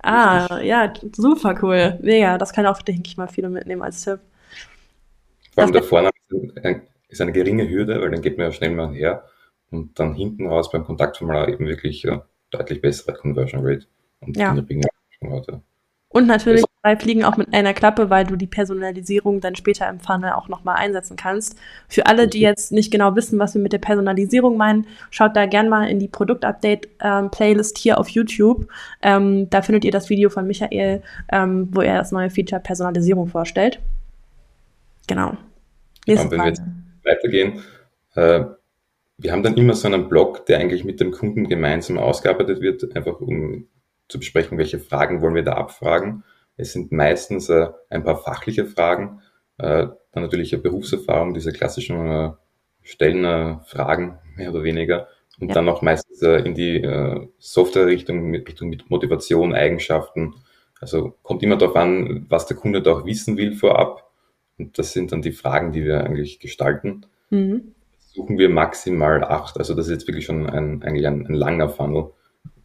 [0.02, 1.98] Ah, ja, super cool.
[2.00, 2.38] Mega.
[2.38, 4.20] Das kann auch, denke ich mal, viele mitnehmen als Tipp.
[5.52, 6.12] Vor allem der Vorname
[7.08, 9.24] ist eine geringe Hürde, weil dann geht man ja schnell mal her
[9.70, 12.06] und dann hinten raus beim Kontaktformular eben wirklich
[12.50, 13.86] deutlich bessere Conversion Rate
[14.20, 14.56] und ja.
[16.08, 20.00] Und natürlich drei Fliegen auch mit einer Klappe, weil du die Personalisierung dann später im
[20.00, 21.58] Funnel auch nochmal einsetzen kannst.
[21.88, 25.46] Für alle, die jetzt nicht genau wissen, was wir mit der Personalisierung meinen, schaut da
[25.46, 28.68] gerne mal in die Produktupdate-Playlist ähm, hier auf YouTube.
[29.02, 33.28] Ähm, da findet ihr das Video von Michael, ähm, wo er das neue Feature Personalisierung
[33.28, 33.80] vorstellt.
[35.06, 35.36] Genau.
[36.06, 36.56] Nächste ja, wenn Frage.
[36.56, 37.62] wir jetzt weitergehen,
[38.14, 38.44] äh,
[39.18, 42.96] wir haben dann immer so einen Blog, der eigentlich mit dem Kunden gemeinsam ausgearbeitet wird,
[42.96, 43.66] einfach um
[44.08, 46.24] zu besprechen, welche Fragen wollen wir da abfragen.
[46.56, 49.20] Es sind meistens äh, ein paar fachliche Fragen,
[49.58, 52.30] äh, dann natürlich Berufserfahrung, diese klassischen äh,
[52.82, 55.08] Stellenfragen, mehr oder weniger.
[55.38, 55.54] Und ja.
[55.54, 60.34] dann auch meistens äh, in die äh, Software-Richtung, Richtung mit Motivation, Eigenschaften.
[60.80, 64.10] Also kommt immer darauf an, was der Kunde da auch wissen will vorab.
[64.58, 67.06] Und das sind dann die Fragen, die wir eigentlich gestalten.
[67.30, 67.74] Mhm.
[67.98, 69.56] Suchen wir maximal acht.
[69.56, 72.10] Also das ist jetzt wirklich schon ein, eigentlich ein, ein langer Funnel.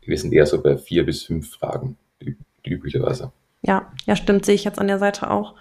[0.01, 1.97] Wir sind eher so bei vier bis fünf Fragen,
[2.65, 3.31] üblicherweise.
[3.65, 5.55] Ja, ja, stimmt, sehe ich jetzt an der Seite auch.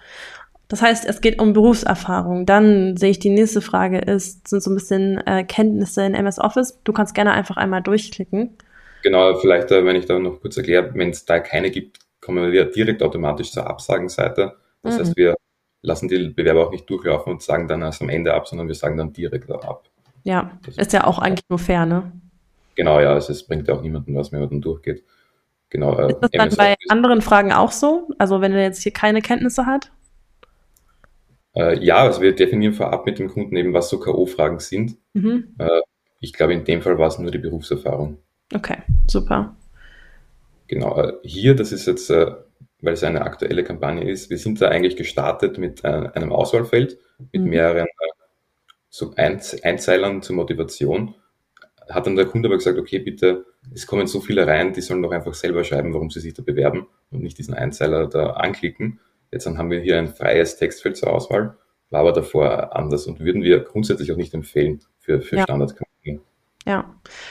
[0.67, 2.45] Das heißt, es geht um Berufserfahrung.
[2.45, 6.39] Dann sehe ich die nächste Frage ist, sind so ein bisschen äh, Kenntnisse in MS
[6.39, 6.79] Office.
[6.83, 8.57] Du kannst gerne einfach einmal durchklicken.
[9.03, 12.51] Genau, vielleicht, äh, wenn ich da noch kurz erkläre, wenn es da keine gibt, kommen
[12.51, 14.55] wir direkt automatisch zur Absagenseite.
[14.81, 14.99] Das mhm.
[14.99, 15.35] heißt, wir
[15.83, 18.75] lassen die Bewerber auch nicht durchlaufen und sagen dann erst am Ende ab, sondern wir
[18.75, 19.83] sagen dann direkt ab.
[20.23, 22.11] Ja, ist ja auch eigentlich nur fair, ne?
[22.75, 25.03] Genau, ja, also es bringt ja auch niemanden was, wenn man dann durchgeht.
[25.75, 28.07] Genau, äh, ist das dann bei anderen Fragen auch so?
[28.17, 29.91] Also wenn er jetzt hier keine Kenntnisse hat?
[31.53, 34.95] Äh, ja, also wir definieren vorab mit dem Kunden eben, was so K.O.-Fragen sind.
[35.13, 35.53] Mhm.
[35.59, 35.81] Äh,
[36.21, 38.19] ich glaube, in dem Fall war es nur die Berufserfahrung.
[38.53, 39.57] Okay, super.
[40.67, 42.31] Genau, äh, hier, das ist jetzt, äh,
[42.81, 46.97] weil es eine aktuelle Kampagne ist, wir sind da eigentlich gestartet mit äh, einem Auswahlfeld,
[47.33, 47.49] mit mhm.
[47.49, 47.87] mehreren
[48.89, 51.15] so Einzeilern zur Motivation
[51.89, 55.01] hat dann der Kunde aber gesagt, okay, bitte, es kommen so viele rein, die sollen
[55.01, 58.99] doch einfach selber schreiben, warum sie sich da bewerben und nicht diesen Einzeiler da anklicken.
[59.31, 61.57] Jetzt dann haben wir hier ein freies Textfeld zur Auswahl,
[61.89, 65.43] war aber davor anders und würden wir grundsätzlich auch nicht empfehlen für, für ja.
[65.43, 66.21] Standardkampagnen.
[66.67, 66.85] Ja,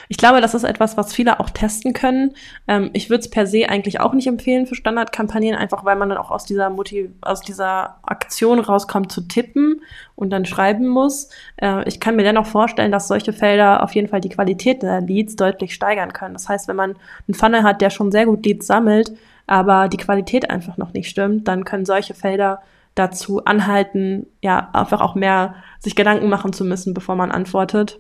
[0.08, 2.36] ich glaube, das ist etwas, was viele auch testen können.
[2.68, 6.08] Ähm, ich würde es per se eigentlich auch nicht empfehlen für Standardkampagnen, einfach weil man
[6.08, 9.80] dann auch aus dieser Motiv aus dieser Aktion rauskommt zu tippen
[10.14, 11.30] und dann schreiben muss.
[11.56, 15.00] Äh, ich kann mir dennoch vorstellen, dass solche Felder auf jeden Fall die Qualität der
[15.00, 16.34] Leads deutlich steigern können.
[16.34, 16.94] Das heißt, wenn man
[17.26, 19.12] einen Funnel hat, der schon sehr gut Leads sammelt,
[19.48, 22.62] aber die Qualität einfach noch nicht stimmt, dann können solche Felder
[22.94, 27.98] dazu anhalten, ja, einfach auch mehr sich Gedanken machen zu müssen, bevor man antwortet.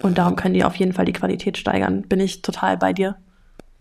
[0.00, 2.02] Und darum können die auf jeden Fall die Qualität steigern.
[2.02, 3.16] Bin ich total bei dir.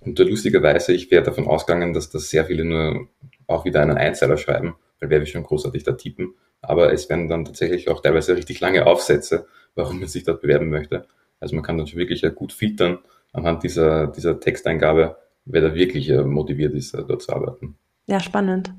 [0.01, 3.07] Und lustigerweise, ich wäre davon ausgegangen, dass das sehr viele nur
[3.47, 6.33] auch wieder einen Einzeiler schreiben, weil wer will schon großartig da tippen.
[6.61, 10.69] Aber es werden dann tatsächlich auch teilweise richtig lange Aufsätze, warum man sich dort bewerben
[10.69, 11.05] möchte.
[11.39, 12.99] Also man kann dann schon wirklich gut filtern
[13.33, 17.75] anhand dieser, dieser Texteingabe, wer da wirklich äh, motiviert ist, äh, dort zu arbeiten.
[18.07, 18.71] Ja, spannend.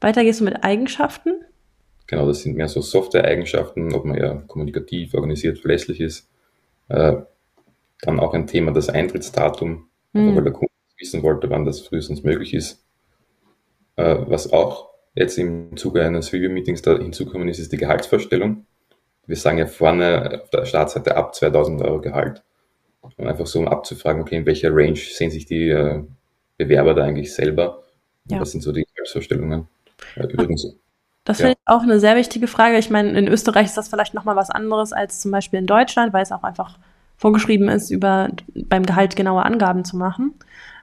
[0.00, 1.44] Weiter gehst du mit Eigenschaften?
[2.06, 6.30] Genau, das sind mehr so Software-Eigenschaften, ob man ja kommunikativ, organisiert, verlässlich ist,
[6.88, 7.16] äh,
[8.00, 10.36] dann auch ein Thema das Eintrittsdatum, mhm.
[10.36, 12.84] weil der Kunde wissen wollte, wann das frühestens möglich ist.
[13.96, 18.66] Äh, was auch jetzt im Zuge eines Review-Meetings da hinzukommen ist, ist die Gehaltsvorstellung.
[19.26, 22.42] Wir sagen ja vorne auf der Startseite ab 2000 Euro Gehalt.
[23.00, 26.02] Und einfach so, um abzufragen, okay, in welcher Range sehen sich die äh,
[26.56, 27.82] Bewerber da eigentlich selber?
[28.26, 28.40] Ja.
[28.40, 29.68] Was sind so die Gehaltsvorstellungen?
[30.16, 30.76] Äh, übrigens.
[31.28, 31.48] Das ja.
[31.48, 32.78] finde ich auch eine sehr wichtige Frage.
[32.78, 36.14] Ich meine, in Österreich ist das vielleicht nochmal was anderes als zum Beispiel in Deutschland,
[36.14, 36.78] weil es auch einfach
[37.18, 40.32] vorgeschrieben ist, über beim Gehalt genaue Angaben zu machen.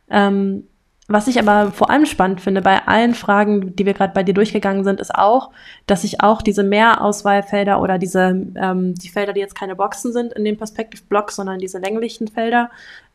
[0.07, 0.67] Ähm,
[1.07, 4.35] was ich aber vor allem spannend finde bei allen Fragen, die wir gerade bei dir
[4.35, 5.49] durchgegangen sind, ist auch,
[5.87, 10.31] dass ich auch diese Mehrauswahlfelder oder diese ähm, die Felder, die jetzt keine Boxen sind
[10.33, 12.69] in dem Perspective Block, sondern diese länglichen Felder,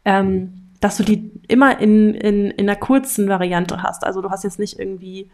[0.05, 4.05] ähm, dass du die immer in, in, in einer kurzen Variante hast.
[4.05, 5.31] Also du hast jetzt nicht irgendwie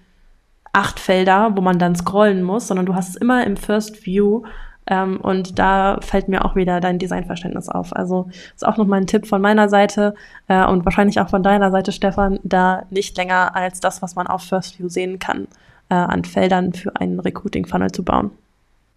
[0.76, 4.42] acht Felder, wo man dann scrollen muss, sondern du hast es immer im First View.
[4.86, 7.96] Ähm, und da fällt mir auch wieder dein Designverständnis auf.
[7.96, 10.14] Also ist auch nochmal ein Tipp von meiner Seite
[10.48, 14.26] äh, und wahrscheinlich auch von deiner Seite, Stefan, da nicht länger als das, was man
[14.26, 15.48] auf First View sehen kann,
[15.88, 18.30] äh, an Feldern für einen Recruiting-Funnel zu bauen.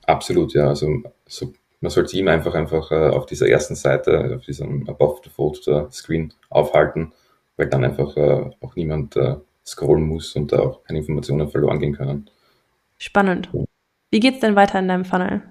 [0.05, 0.67] Absolut, ja.
[0.67, 0.89] Also
[1.27, 5.29] so, man sollte ihm einfach einfach äh, auf dieser ersten Seite, auf diesem Above the
[5.29, 7.13] Fold äh, Screen aufhalten,
[7.55, 9.37] weil dann einfach äh, auch niemand äh,
[9.69, 12.29] scrollen muss und da auch keine Informationen verloren gehen können.
[12.97, 13.49] Spannend.
[14.11, 15.41] Wie geht's denn weiter in deinem Funnel?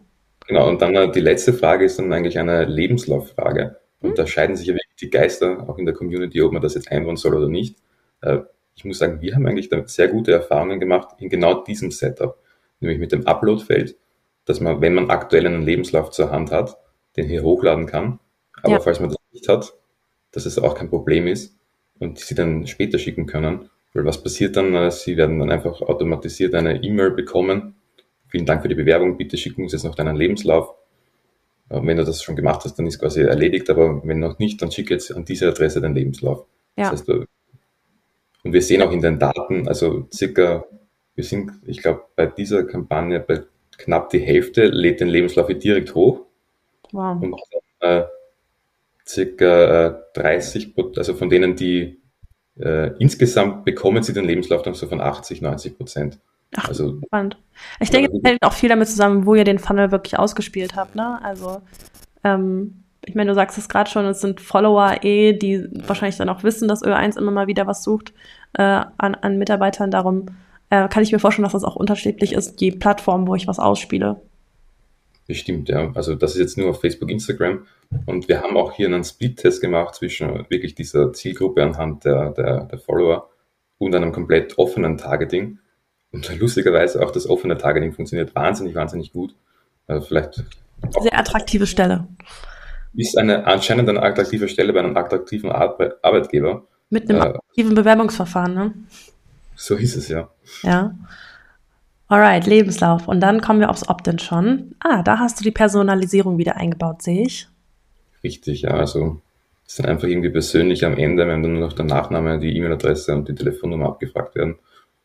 [0.46, 3.76] Genau, und dann äh, die letzte Frage ist dann eigentlich eine Lebenslauffrage.
[4.00, 4.16] Und hm?
[4.16, 6.90] da scheiden sich ja wirklich die Geister auch in der Community, ob man das jetzt
[6.90, 7.76] einbauen soll oder nicht.
[8.20, 8.38] Äh,
[8.74, 12.38] ich muss sagen, wir haben eigentlich da sehr gute Erfahrungen gemacht in genau diesem Setup,
[12.80, 13.96] nämlich mit dem Upload-Feld,
[14.44, 16.76] dass man, wenn man aktuell einen Lebenslauf zur Hand hat,
[17.16, 18.20] den hier hochladen kann.
[18.62, 18.80] Aber ja.
[18.80, 19.74] falls man das nicht hat,
[20.30, 21.56] dass es auch kein Problem ist
[21.98, 24.90] und sie dann später schicken können Weil was passiert dann?
[24.90, 27.74] Sie werden dann einfach automatisiert eine E-Mail bekommen.
[28.28, 30.74] Vielen Dank für die Bewerbung, bitte schicken uns jetzt noch deinen Lebenslauf.
[31.70, 34.60] Äh, wenn du das schon gemacht hast, dann ist quasi erledigt, aber wenn noch nicht,
[34.60, 36.46] dann schick jetzt an diese Adresse deinen Lebenslauf.
[36.76, 36.90] Ja.
[36.90, 37.08] Das heißt,
[38.44, 40.64] und wir sehen auch in den Daten, also circa,
[41.14, 43.42] wir sind, ich glaube, bei dieser Kampagne bei
[43.76, 46.26] knapp die Hälfte lädt den Lebenslauf direkt hoch.
[46.92, 47.20] Wow.
[47.20, 47.36] Und
[47.80, 48.04] äh,
[49.06, 51.97] circa äh, 30, also von denen, die
[52.60, 56.18] äh, insgesamt bekommen sie den Lebenslauf dann so von 80, 90 Prozent.
[56.56, 57.36] Ach, also, spannend.
[57.80, 60.94] Ich denke, es hängt auch viel damit zusammen, wo ihr den Funnel wirklich ausgespielt habt,
[60.94, 61.18] ne?
[61.22, 61.60] Also,
[62.24, 66.28] ähm, ich meine, du sagst es gerade schon, es sind Follower eh, die wahrscheinlich dann
[66.28, 68.12] auch wissen, dass Ö1 immer mal wieder was sucht
[68.54, 69.90] äh, an, an Mitarbeitern.
[69.90, 70.26] Darum
[70.70, 73.58] äh, kann ich mir vorstellen, dass das auch unterschiedlich ist, die Plattform, wo ich was
[73.58, 74.20] ausspiele.
[75.28, 75.92] Bestimmt, ja.
[75.94, 77.66] Also das ist jetzt nur auf Facebook, Instagram.
[78.06, 82.64] Und wir haben auch hier einen Split-Test gemacht zwischen wirklich dieser Zielgruppe anhand der, der,
[82.64, 83.28] der Follower
[83.76, 85.58] und einem komplett offenen Targeting.
[86.12, 89.34] Und lustigerweise auch das offene Targeting funktioniert wahnsinnig, wahnsinnig gut.
[89.86, 90.44] Also vielleicht.
[90.98, 92.08] Sehr attraktive Stelle.
[92.94, 96.64] Ist eine, anscheinend eine attraktive Stelle bei einem attraktiven Arbeitgeber.
[96.88, 98.72] Mit einem äh, aktiven Bewerbungsverfahren, ne?
[99.56, 100.30] So ist es, ja.
[100.62, 100.94] Ja.
[102.08, 103.06] Alright, Lebenslauf.
[103.06, 104.74] Und dann kommen wir aufs Opt-in schon.
[104.80, 107.48] Ah, da hast du die Personalisierung wieder eingebaut, sehe ich.
[108.24, 108.70] Richtig, ja.
[108.70, 109.20] Also
[109.66, 113.14] es dann einfach irgendwie persönlich am Ende, wenn dann nur noch der Nachname, die E-Mail-Adresse
[113.14, 114.56] und die Telefonnummer abgefragt werden.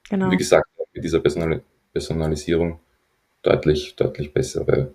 [0.09, 0.25] Genau.
[0.25, 1.61] Und wie gesagt, mit dieser Personal
[1.91, 2.79] Personalisierung
[3.41, 4.93] deutlich, deutlich bessere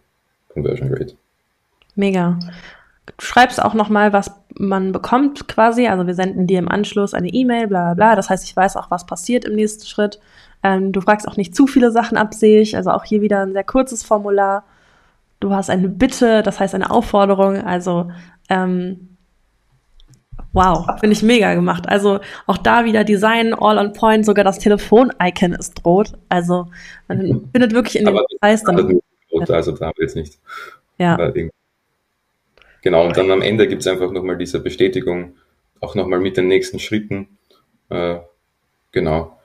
[0.48, 1.14] Conversion Rate.
[1.94, 2.38] Mega.
[3.06, 5.86] Du schreibst auch nochmal, was man bekommt quasi.
[5.86, 8.16] Also wir senden dir im Anschluss eine E-Mail, bla bla bla.
[8.16, 10.18] Das heißt, ich weiß auch, was passiert im nächsten Schritt.
[10.62, 12.76] Ähm, du fragst auch nicht zu viele Sachen ab, sehe ich.
[12.76, 14.64] Also auch hier wieder ein sehr kurzes Formular.
[15.40, 17.62] Du hast eine Bitte, das heißt eine Aufforderung.
[17.62, 18.10] Also
[18.48, 19.16] ähm,
[20.52, 21.88] wow, finde ich mega gemacht.
[21.88, 24.26] Also auch da wieder Design all on point.
[24.26, 26.12] Sogar das Telefon-Icon ist rot.
[26.28, 26.66] Also
[27.06, 29.00] man findet wirklich in den Details dann.
[29.30, 30.38] Rot, also da haben wir jetzt nicht.
[30.98, 31.32] Ja.
[32.82, 35.34] Genau, und dann am Ende gibt es einfach nochmal diese Bestätigung,
[35.80, 37.28] auch nochmal mit den nächsten Schritten.
[37.90, 38.18] Äh,
[38.90, 39.37] genau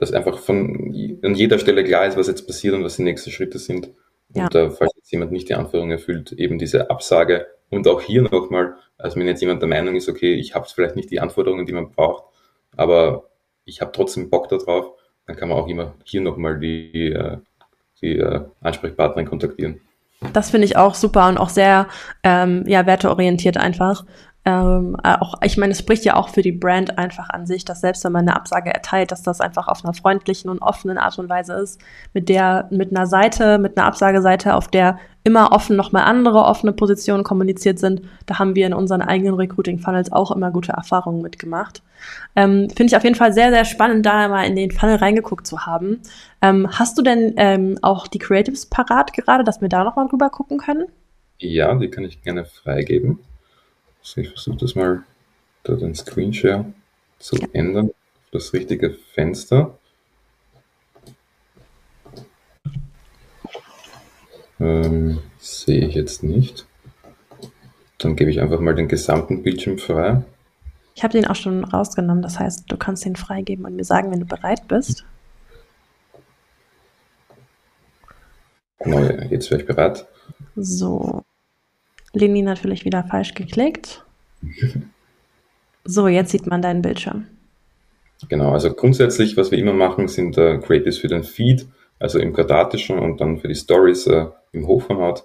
[0.00, 3.30] dass einfach von an jeder Stelle klar ist, was jetzt passiert und was die nächsten
[3.30, 3.88] Schritte sind.
[4.34, 4.60] Und ja.
[4.60, 7.46] äh, falls jetzt jemand nicht die Anforderungen erfüllt, eben diese Absage.
[7.70, 10.96] Und auch hier nochmal, also wenn jetzt jemand der Meinung ist, okay, ich habe vielleicht
[10.96, 12.24] nicht die Anforderungen, die man braucht,
[12.76, 13.28] aber
[13.64, 14.92] ich habe trotzdem Bock darauf,
[15.26, 17.38] dann kann man auch immer hier nochmal die, äh,
[18.00, 19.80] die äh, Ansprechpartnerin kontaktieren.
[20.32, 21.86] Das finde ich auch super und auch sehr
[22.24, 24.04] ähm, ja, werteorientiert einfach.
[24.48, 27.66] Ähm, äh, auch, ich meine, es spricht ja auch für die Brand einfach an sich,
[27.66, 30.96] dass selbst wenn man eine Absage erteilt, dass das einfach auf einer freundlichen und offenen
[30.96, 31.78] Art und Weise ist,
[32.14, 36.72] mit der, mit einer Seite, mit einer Absageseite, auf der immer offen nochmal andere offene
[36.72, 38.00] Positionen kommuniziert sind.
[38.24, 41.82] Da haben wir in unseren eigenen Recruiting-Funnels auch immer gute Erfahrungen mitgemacht.
[42.34, 45.46] Ähm, Finde ich auf jeden Fall sehr, sehr spannend, da mal in den Funnel reingeguckt
[45.46, 46.00] zu haben.
[46.40, 50.30] Ähm, hast du denn ähm, auch die Creatives parat gerade, dass wir da nochmal drüber
[50.30, 50.86] gucken können?
[51.38, 53.18] Ja, die kann ich gerne freigeben.
[54.08, 55.02] Also ich versuche das mal,
[55.64, 56.64] da den Screenshare
[57.18, 57.46] zu ja.
[57.52, 59.76] ändern auf das richtige Fenster.
[64.58, 66.66] Ähm, sehe ich jetzt nicht.
[67.98, 70.22] Dann gebe ich einfach mal den gesamten Bildschirm frei.
[70.94, 74.10] Ich habe den auch schon rausgenommen, das heißt, du kannst den freigeben und mir sagen,
[74.10, 75.04] wenn du bereit bist.
[78.78, 80.06] Genau, jetzt wäre ich bereit.
[80.56, 81.24] So,
[82.12, 84.04] Leni natürlich wieder falsch geklickt.
[85.84, 87.26] So, jetzt sieht man deinen Bildschirm.
[88.28, 91.68] Genau, also grundsätzlich, was wir immer machen, sind äh, Creatives für den Feed,
[91.98, 95.24] also im quadratischen und dann für die Stories äh, im Hochformat.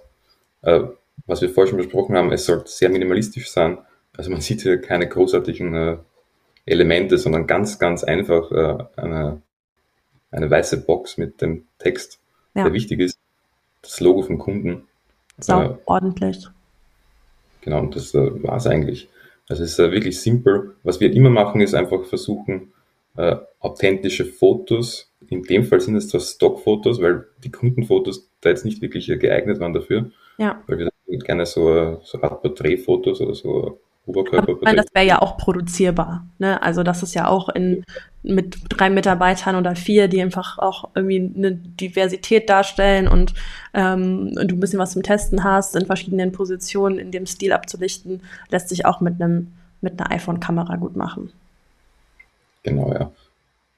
[0.62, 0.80] Äh,
[1.26, 3.78] was wir vorher schon besprochen haben, es soll sehr minimalistisch sein.
[4.16, 5.96] Also man sieht hier keine großartigen äh,
[6.66, 9.42] Elemente, sondern ganz, ganz einfach äh, eine,
[10.30, 12.20] eine weiße Box mit dem Text,
[12.54, 12.64] ja.
[12.64, 13.18] der wichtig ist.
[13.82, 14.88] Das Logo vom Kunden.
[15.38, 16.48] Sau äh, ordentlich.
[17.64, 19.08] Genau, und das äh, war es eigentlich.
[19.48, 20.76] Also es ist äh, wirklich simpel.
[20.82, 22.72] Was wir immer machen, ist einfach versuchen,
[23.16, 28.64] äh, authentische Fotos, in dem Fall sind es zwar Stockfotos, weil die Kundenfotos da jetzt
[28.64, 30.62] nicht wirklich geeignet waren dafür, ja.
[30.66, 34.76] weil wir gerne so, äh, so Art Porträtfotos oder so Oberkörperporträt.
[34.76, 36.26] Das wäre ja auch produzierbar.
[36.38, 36.62] Ne?
[36.62, 37.84] Also das ist ja auch in,
[38.22, 43.34] mit drei Mitarbeitern oder vier, die einfach auch irgendwie eine Diversität darstellen und,
[43.72, 47.52] ähm, und du ein bisschen was zum Testen hast, in verschiedenen Positionen in dem Stil
[47.52, 51.30] abzulichten, lässt sich auch mit einem mit einer iPhone-Kamera gut machen.
[52.62, 53.12] Genau, ja.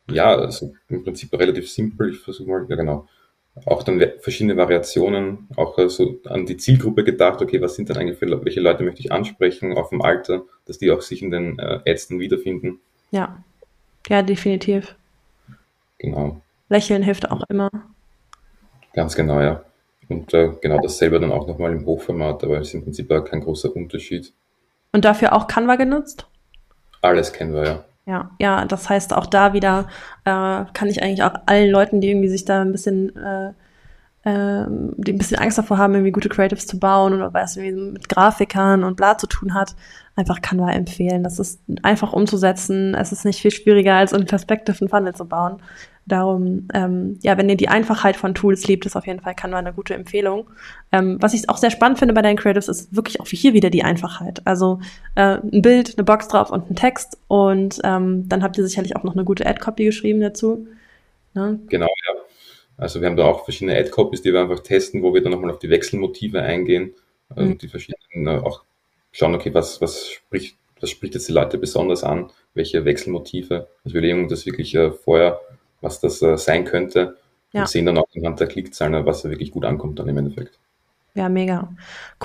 [0.08, 2.10] Ja, also im Prinzip relativ simpel.
[2.10, 3.08] Ich versuche mal, ja genau
[3.64, 8.18] auch dann verschiedene Variationen, auch so an die Zielgruppe gedacht, okay, was sind denn eigentlich
[8.18, 11.58] für, welche Leute möchte ich ansprechen, auf dem Alter, dass die auch sich in den
[11.58, 12.80] äh, dann wiederfinden.
[13.10, 13.42] Ja.
[14.08, 14.94] Ja, definitiv.
[15.98, 16.40] Genau.
[16.68, 17.70] Lächeln hilft auch immer.
[18.92, 19.62] Ganz genau, ja.
[20.08, 23.24] Und äh, genau dasselbe dann auch nochmal im Hochformat, aber es ist im Prinzip auch
[23.24, 24.32] kein großer Unterschied.
[24.92, 26.26] Und dafür auch Canva genutzt?
[27.02, 27.84] Alles wir, ja.
[28.08, 29.88] Ja, ja, das heißt auch da wieder
[30.24, 33.52] äh, kann ich eigentlich auch allen Leuten, die irgendwie sich da ein bisschen äh,
[34.26, 38.08] ähm, die ein bisschen Angst davor haben, irgendwie gute Creatives zu bauen oder was mit
[38.08, 39.76] Grafikern und bla zu tun hat,
[40.16, 41.22] einfach Canva empfehlen.
[41.22, 42.94] Das ist einfach umzusetzen.
[42.94, 45.62] Es ist nicht viel schwieriger, als in Perspective einen Funnel zu bauen.
[46.06, 49.58] Darum, ähm, ja, wenn ihr die Einfachheit von Tools liebt, ist auf jeden Fall Canva
[49.58, 50.50] eine gute Empfehlung.
[50.90, 53.70] Ähm, was ich auch sehr spannend finde bei deinen Creatives, ist wirklich auch hier wieder
[53.70, 54.42] die Einfachheit.
[54.44, 54.80] Also
[55.14, 58.96] äh, ein Bild, eine Box drauf und ein Text und ähm, dann habt ihr sicherlich
[58.96, 60.66] auch noch eine gute Ad-Copy geschrieben dazu.
[61.34, 61.60] Ne?
[61.68, 62.15] Genau, ja.
[62.76, 65.50] Also wir haben da auch verschiedene Ad-Copies, die wir einfach testen, wo wir dann nochmal
[65.50, 66.94] auf die Wechselmotive eingehen
[67.34, 67.42] mhm.
[67.42, 68.64] und die verschiedenen äh, auch
[69.12, 73.68] schauen, okay, was, was spricht, was spricht jetzt die Leute besonders an, welche Wechselmotive.
[73.84, 75.40] Also wir legen das wirklich äh, vorher,
[75.80, 77.16] was das äh, sein könnte
[77.52, 77.62] ja.
[77.62, 80.58] und sehen dann auch anhand der Klickzahlen, was da wirklich gut ankommt dann im Endeffekt.
[81.14, 81.72] Ja, mega.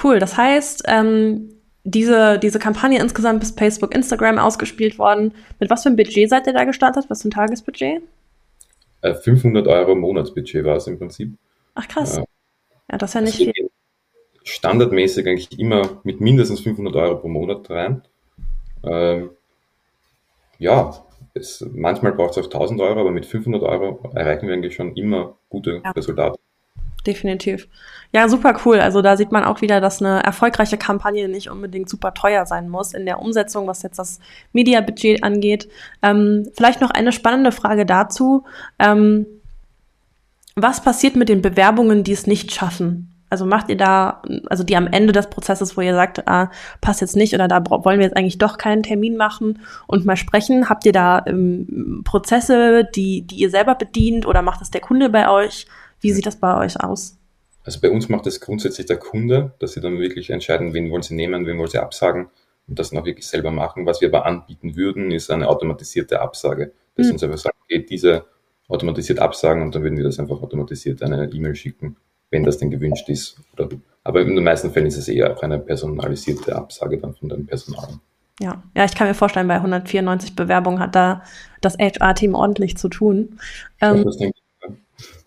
[0.03, 0.19] Cool.
[0.19, 5.33] Das heißt, ähm, diese, diese Kampagne insgesamt bis Facebook, Instagram ausgespielt worden.
[5.59, 7.05] Mit was für einem Budget seid ihr da gestartet?
[7.07, 8.01] Was für ein Tagesbudget?
[9.01, 11.37] 500 äh, Euro Monatsbudget war es im Prinzip.
[11.75, 12.17] Ach krass.
[12.17, 12.25] Äh,
[12.91, 13.69] ja, das ist ja nicht also viel.
[14.43, 18.01] Standardmäßig eigentlich immer mit mindestens 500 Euro pro Monat rein.
[18.83, 19.31] Ähm,
[20.57, 24.75] ja, es, manchmal braucht es auch 1000 Euro, aber mit 500 Euro erreichen wir eigentlich
[24.75, 25.91] schon immer gute ja.
[25.91, 26.39] Resultate
[27.05, 27.67] definitiv.
[28.13, 28.79] Ja, super cool.
[28.79, 32.69] Also da sieht man auch wieder, dass eine erfolgreiche Kampagne nicht unbedingt super teuer sein
[32.69, 34.19] muss in der Umsetzung, was jetzt das
[34.51, 35.69] Media-Budget angeht.
[36.01, 38.43] Ähm, vielleicht noch eine spannende Frage dazu.
[38.79, 39.25] Ähm,
[40.55, 43.11] was passiert mit den Bewerbungen, die es nicht schaffen?
[43.31, 46.99] Also macht ihr da, also die am Ende des Prozesses, wo ihr sagt, ah, passt
[46.99, 50.67] jetzt nicht oder da wollen wir jetzt eigentlich doch keinen Termin machen und mal sprechen,
[50.67, 55.07] habt ihr da ähm, Prozesse, die, die ihr selber bedient oder macht das der Kunde
[55.07, 55.65] bei euch?
[56.01, 57.17] Wie sieht das bei euch aus?
[57.63, 61.03] Also bei uns macht das grundsätzlich der Kunde, dass sie dann wirklich entscheiden, wen wollen
[61.03, 62.29] sie nehmen, wen wollen sie absagen
[62.67, 63.85] und das dann auch wirklich selber machen.
[63.85, 66.73] Was wir aber anbieten würden, ist eine automatisierte Absage.
[66.95, 67.13] Dass mhm.
[67.13, 68.25] uns einfach sagen, okay, diese
[68.67, 71.97] automatisiert absagen und dann würden wir das einfach automatisiert eine E-Mail schicken,
[72.29, 73.37] wenn das denn gewünscht ist.
[73.53, 73.69] Oder,
[74.03, 77.45] aber in den meisten Fällen ist es eher auch eine personalisierte Absage dann von dem
[77.45, 77.99] Personal.
[78.39, 81.21] Ja, ja, ich kann mir vorstellen, bei 194 Bewerbungen hat da
[81.59, 83.39] das HR-Team ordentlich zu tun.
[83.81, 84.40] Ähm, das denke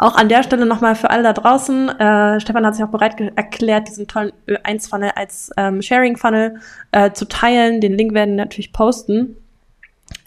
[0.05, 1.88] auch an der Stelle nochmal für alle da draußen.
[1.88, 6.61] Äh, Stefan hat sich auch bereit erklärt, diesen tollen Ö1-Funnel als ähm, Sharing-Funnel
[6.93, 7.81] äh, zu teilen.
[7.81, 9.37] Den Link werden wir natürlich posten.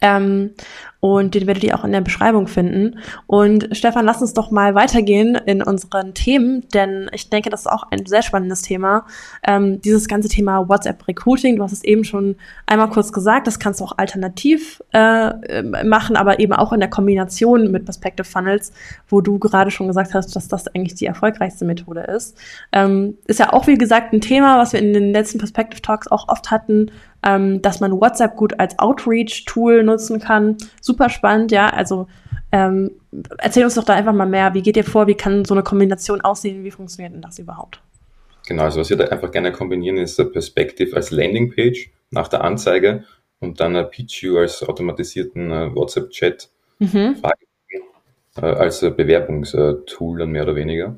[0.01, 0.55] Ähm,
[0.99, 2.99] und den werdet ihr auch in der Beschreibung finden.
[3.27, 7.67] Und Stefan, lass uns doch mal weitergehen in unseren Themen, denn ich denke, das ist
[7.67, 9.05] auch ein sehr spannendes Thema.
[9.43, 13.59] Ähm, dieses ganze Thema WhatsApp Recruiting, du hast es eben schon einmal kurz gesagt, das
[13.59, 18.71] kannst du auch alternativ äh, machen, aber eben auch in der Kombination mit Perspective Funnels,
[19.07, 22.37] wo du gerade schon gesagt hast, dass das eigentlich die erfolgreichste Methode ist.
[22.71, 26.07] Ähm, ist ja auch, wie gesagt, ein Thema, was wir in den letzten Perspective Talks
[26.07, 26.91] auch oft hatten,
[27.23, 30.57] ähm, dass man WhatsApp gut als Outreach-Tool nutzen kann.
[30.87, 31.69] Super spannend, ja.
[31.69, 32.07] Also
[32.53, 32.91] ähm,
[33.39, 34.53] erzähl uns doch da einfach mal mehr.
[34.53, 35.05] Wie geht ihr vor?
[35.05, 36.63] Wie kann so eine Kombination aussehen?
[36.63, 37.81] Wie funktioniert denn das überhaupt?
[38.47, 43.03] Genau, also was wir da einfach gerne kombinieren, ist Perspective als Landingpage nach der Anzeige
[43.41, 47.17] und dann PitchU als automatisierten äh, WhatsApp-Chat mhm.
[48.37, 50.97] äh, als äh, Bewerbungstool dann mehr oder weniger.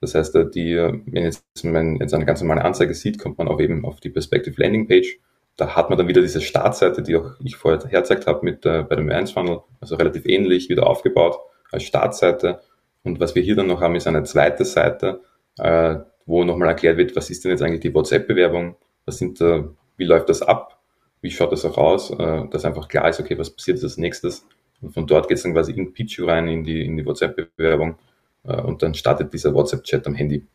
[0.00, 3.46] Das heißt, äh, die, wenn jetzt man jetzt eine ganz normale Anzeige sieht, kommt man
[3.46, 5.20] auch eben auf die Perspective Landingpage
[5.58, 8.84] da hat man dann wieder diese Startseite, die auch ich vorher herzeigt habe mit äh,
[8.88, 11.36] bei dem 1 Funnel, also relativ ähnlich wieder aufgebaut
[11.72, 12.60] als Startseite.
[13.02, 15.20] Und was wir hier dann noch haben, ist eine zweite Seite,
[15.58, 19.64] äh, wo nochmal erklärt wird, was ist denn jetzt eigentlich die WhatsApp-Bewerbung, was sind, äh,
[19.96, 20.78] wie läuft das ab,
[21.22, 24.46] wie schaut das auch aus, äh, dass einfach klar ist, okay, was passiert als nächstes.
[24.80, 27.96] Und von dort geht es dann quasi in Pichu rein, in die, in die WhatsApp-Bewerbung
[28.44, 30.46] äh, und dann startet dieser WhatsApp-Chat am Handy.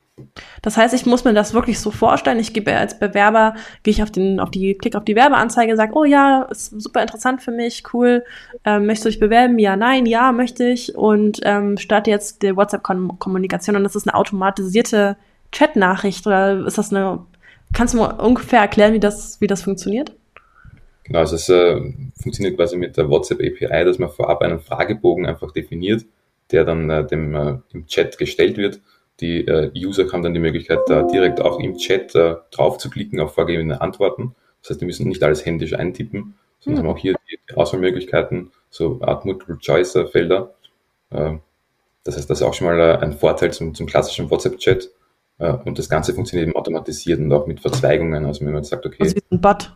[0.61, 2.39] Das heißt, ich muss mir das wirklich so vorstellen.
[2.39, 5.93] Ich gebe als Bewerber, gehe ich auf den, auf die, klick auf die Werbeanzeige, sage,
[5.95, 8.23] oh ja, ist super interessant für mich, cool.
[8.63, 9.57] Ähm, möchtest du dich bewerben?
[9.57, 10.95] Ja, nein, ja, möchte ich.
[10.95, 15.17] Und ähm, starte jetzt die WhatsApp-Kommunikation und das ist eine automatisierte
[15.51, 17.25] Chat-Nachricht oder ist das eine,
[17.73, 20.13] kannst du mal ungefähr erklären, wie das, wie das funktioniert?
[21.05, 21.81] Genau, also es äh,
[22.21, 26.05] funktioniert quasi mit der WhatsApp API, dass man vorab einen Fragebogen einfach definiert,
[26.51, 28.79] der dann äh, dem, äh, dem Chat gestellt wird
[29.23, 32.89] die äh, User haben dann die Möglichkeit, da direkt auch im Chat äh, drauf zu
[32.89, 34.35] klicken auf vorgegebene Antworten.
[34.61, 36.87] Das heißt, die müssen nicht alles händisch eintippen, sondern mhm.
[36.87, 40.53] haben auch hier die Auswahlmöglichkeiten, so Art Multiple-Choice-Felder.
[41.11, 41.37] Äh,
[42.03, 44.91] das heißt, das ist auch schon mal äh, ein Vorteil zum, zum klassischen WhatsApp-Chat.
[45.39, 48.25] Äh, und das Ganze funktioniert eben automatisiert und auch mit Verzweigungen.
[48.25, 48.97] Also wenn man sagt, okay.
[48.99, 49.75] Also wie ein Bot.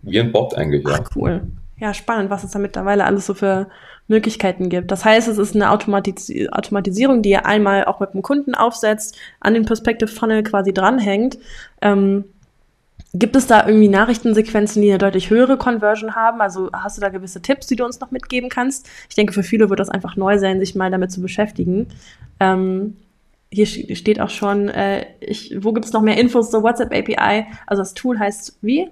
[0.00, 0.98] Wie ein Bot eigentlich, ja.
[1.02, 1.46] Ach, cool.
[1.78, 3.68] Ja, spannend, was es da mittlerweile alles so für
[4.08, 4.90] Möglichkeiten gibt.
[4.90, 9.16] Das heißt, es ist eine Automatis Automatisierung, die ihr einmal auch mit dem Kunden aufsetzt,
[9.40, 11.38] an den Perspective Funnel quasi dranhängt.
[11.82, 12.24] Ähm,
[13.14, 16.40] gibt es da irgendwie Nachrichtensequenzen, die eine deutlich höhere Conversion haben?
[16.40, 18.88] Also hast du da gewisse Tipps, die du uns noch mitgeben kannst?
[19.08, 21.88] Ich denke, für viele wird das einfach neu sein, sich mal damit zu beschäftigen.
[22.38, 22.96] Ähm,
[23.50, 27.46] hier steht auch schon, äh, ich, wo gibt es noch mehr Infos zur WhatsApp API?
[27.66, 28.88] Also das Tool heißt wie?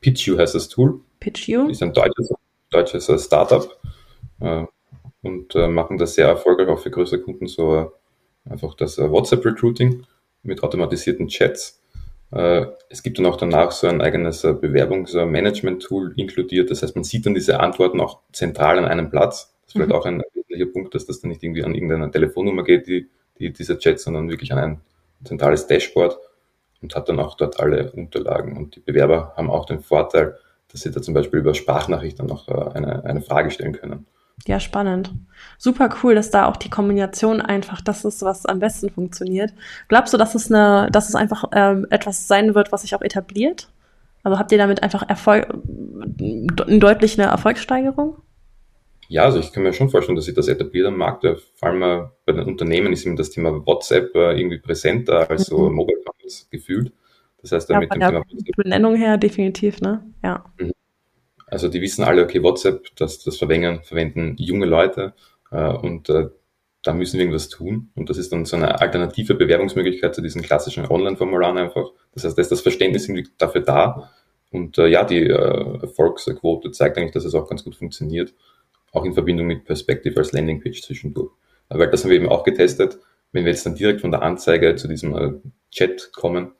[0.00, 1.00] PitchU heißt das Tool.
[1.18, 1.68] PitchU?
[1.68, 2.32] Ist ein deutsches,
[2.70, 3.68] deutsches Startup
[4.40, 4.64] äh,
[5.22, 7.86] und äh, machen das sehr erfolgreich auch für größere Kunden, so äh,
[8.50, 10.04] einfach das äh, WhatsApp Recruiting
[10.42, 11.82] mit automatisierten Chats.
[12.30, 16.70] Äh, es gibt dann auch danach so ein eigenes Bewerbungsmanagement-Tool inkludiert.
[16.70, 19.54] Das heißt, man sieht dann diese Antworten auch zentral an einem Platz.
[19.62, 19.80] Das ist mhm.
[19.80, 23.08] vielleicht auch ein wesentlicher Punkt, dass das dann nicht irgendwie an irgendeine Telefonnummer geht, die,
[23.38, 24.80] die dieser Chat, sondern wirklich an ein
[25.24, 26.18] zentrales Dashboard
[26.80, 28.56] und hat dann auch dort alle Unterlagen.
[28.56, 30.38] Und die Bewerber haben auch den Vorteil,
[30.70, 34.06] dass sie da zum Beispiel über Sprachnachrichten noch eine, eine Frage stellen können.
[34.46, 35.12] Ja, spannend.
[35.58, 39.52] Super cool, dass da auch die Kombination einfach das ist, was am besten funktioniert.
[39.88, 43.02] Glaubst du, dass es eine, dass es einfach ähm, etwas sein wird, was sich auch
[43.02, 43.68] etabliert?
[44.22, 48.16] Also habt ihr damit einfach Erfolg, deutlich eine Erfolgssteigerung?
[49.08, 51.24] Ja, also ich kann mir schon vorstellen, dass sich das etabliert am Markt.
[51.54, 55.68] Vor allem bei den Unternehmen ist eben das Thema WhatsApp äh, irgendwie präsenter als so
[55.68, 55.76] mhm.
[55.76, 56.92] Mobile Phones gefühlt.
[57.40, 60.04] Das heißt, damit ja, von der Benennung her definitiv, ne?
[60.22, 60.44] Ja.
[60.58, 60.72] Mhm.
[61.50, 65.14] Also die wissen alle, okay, WhatsApp, das, das verwenden, verwenden junge Leute
[65.50, 66.28] äh, und äh,
[66.82, 67.90] da müssen wir irgendwas tun.
[67.96, 71.90] Und das ist dann so eine alternative Bewerbungsmöglichkeit zu diesen klassischen Online-Formularen einfach.
[72.14, 74.10] Das heißt, da ist das Verständnis dafür da.
[74.50, 78.34] Und äh, ja, die äh, Erfolgsquote zeigt eigentlich, dass es auch ganz gut funktioniert.
[78.92, 81.32] Auch in Verbindung mit Perspective als Landingpage zwischendurch.
[81.68, 82.98] Weil das haben wir eben auch getestet.
[83.32, 85.32] Wenn wir jetzt dann direkt von der Anzeige zu diesem äh,
[85.70, 86.52] Chat kommen,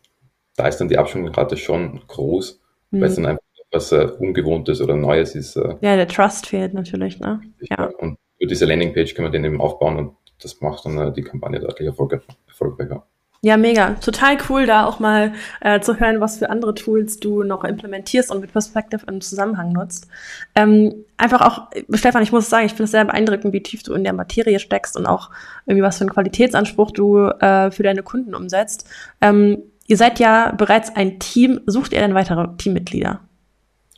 [0.56, 2.60] da ist dann die Abschwungrate schon groß,
[2.90, 3.00] mhm.
[3.00, 5.56] weil es dann einfach was äh, Ungewohntes oder Neues ist.
[5.56, 7.40] Äh, ja, der Trust fehlt natürlich, ne?
[7.60, 7.90] Ja.
[7.98, 10.12] Und über diese Landingpage können wir den eben aufbauen und
[10.42, 13.04] das macht dann äh, die Kampagne deutlich erfolgreicher.
[13.40, 13.90] Ja, mega.
[13.94, 18.32] Total cool, da auch mal äh, zu hören, was für andere Tools du noch implementierst
[18.32, 20.08] und mit Perspective im Zusammenhang nutzt.
[20.56, 23.94] Ähm, einfach auch, Stefan, ich muss sagen, ich finde es sehr beeindruckend, wie tief du
[23.94, 25.30] in der Materie steckst und auch
[25.66, 28.88] irgendwie was für einen Qualitätsanspruch du äh, für deine Kunden umsetzt.
[29.20, 31.60] Ähm, ihr seid ja bereits ein Team.
[31.66, 33.20] Sucht ihr denn weitere Teammitglieder?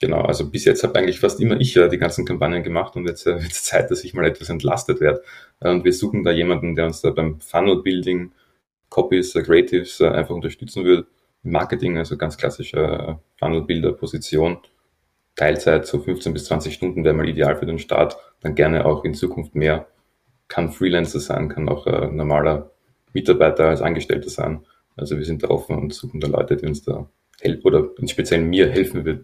[0.01, 3.07] Genau, also bis jetzt habe eigentlich fast immer ich ja die ganzen Kampagnen gemacht und
[3.07, 5.23] jetzt äh, wird es Zeit, dass ich mal etwas entlastet werde.
[5.61, 8.33] Äh, und wir suchen da jemanden, der uns da beim Funnel Building,
[8.89, 11.07] Copies, äh, Creatives äh, einfach unterstützen würde.
[11.43, 14.59] Marketing, also ganz klassische Funnel Builder Position.
[15.37, 18.17] Teilzeit, so 15 bis 20 Stunden wäre mal ideal für den Start.
[18.41, 19.87] Dann gerne auch in Zukunft mehr.
[20.49, 22.71] Kann Freelancer sein, kann auch normaler
[23.13, 24.67] Mitarbeiter als Angestellter sein.
[24.97, 27.09] Also wir sind da offen und suchen da Leute, die uns da
[27.41, 29.23] helfen oder speziell mir helfen würden.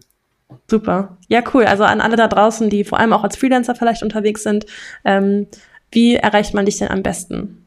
[0.69, 1.17] Super.
[1.27, 1.65] Ja, cool.
[1.65, 4.65] Also an alle da draußen, die vor allem auch als Freelancer vielleicht unterwegs sind,
[5.05, 5.47] ähm,
[5.91, 7.65] wie erreicht man dich denn am besten?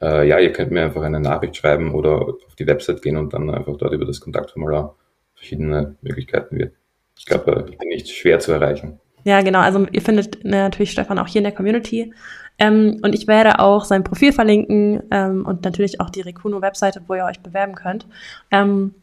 [0.00, 3.32] Äh, ja, ihr könnt mir einfach eine Nachricht schreiben oder auf die Website gehen und
[3.32, 4.96] dann einfach dort über das Kontaktformular
[5.34, 6.74] verschiedene Möglichkeiten wird.
[7.18, 8.98] Ich glaube, ich bin nicht schwer zu erreichen.
[9.24, 9.60] Ja, genau.
[9.60, 12.12] Also ihr findet natürlich Stefan auch hier in der Community.
[12.58, 17.14] Ähm, und ich werde auch sein Profil verlinken ähm, und natürlich auch die Rekuno-Webseite, wo
[17.14, 18.06] ihr euch bewerben könnt.
[18.50, 18.94] Ähm,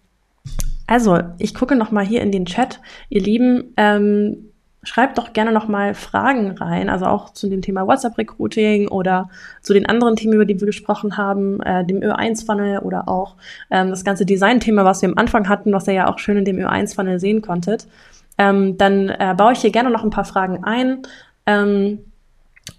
[0.89, 2.79] also, ich gucke noch mal hier in den Chat.
[3.09, 4.49] Ihr Lieben, ähm,
[4.81, 9.29] schreibt doch gerne noch mal Fragen rein, also auch zu dem Thema WhatsApp-Recruiting oder
[9.61, 13.35] zu den anderen Themen, über die wir gesprochen haben, äh, dem Ö1-Funnel oder auch
[13.69, 16.45] ähm, das ganze Design-Thema, was wir am Anfang hatten, was ihr ja auch schön in
[16.45, 17.87] dem Ö1-Funnel sehen konntet.
[18.39, 21.03] Ähm, dann äh, baue ich hier gerne noch ein paar Fragen ein
[21.45, 21.99] ähm,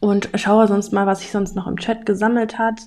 [0.00, 2.80] und schaue sonst mal, was sich sonst noch im Chat gesammelt hat.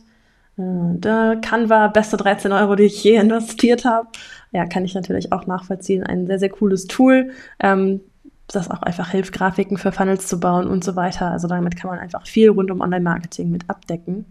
[0.58, 0.62] Äh,
[1.00, 4.08] da Canva, beste 13 Euro, die ich je investiert habe.
[4.52, 6.04] Ja, kann ich natürlich auch nachvollziehen.
[6.04, 8.02] Ein sehr, sehr cooles Tool, ähm,
[8.48, 11.32] das auch einfach hilft, Grafiken für Funnels zu bauen und so weiter.
[11.32, 14.26] Also damit kann man einfach viel rund um Online-Marketing mit abdecken.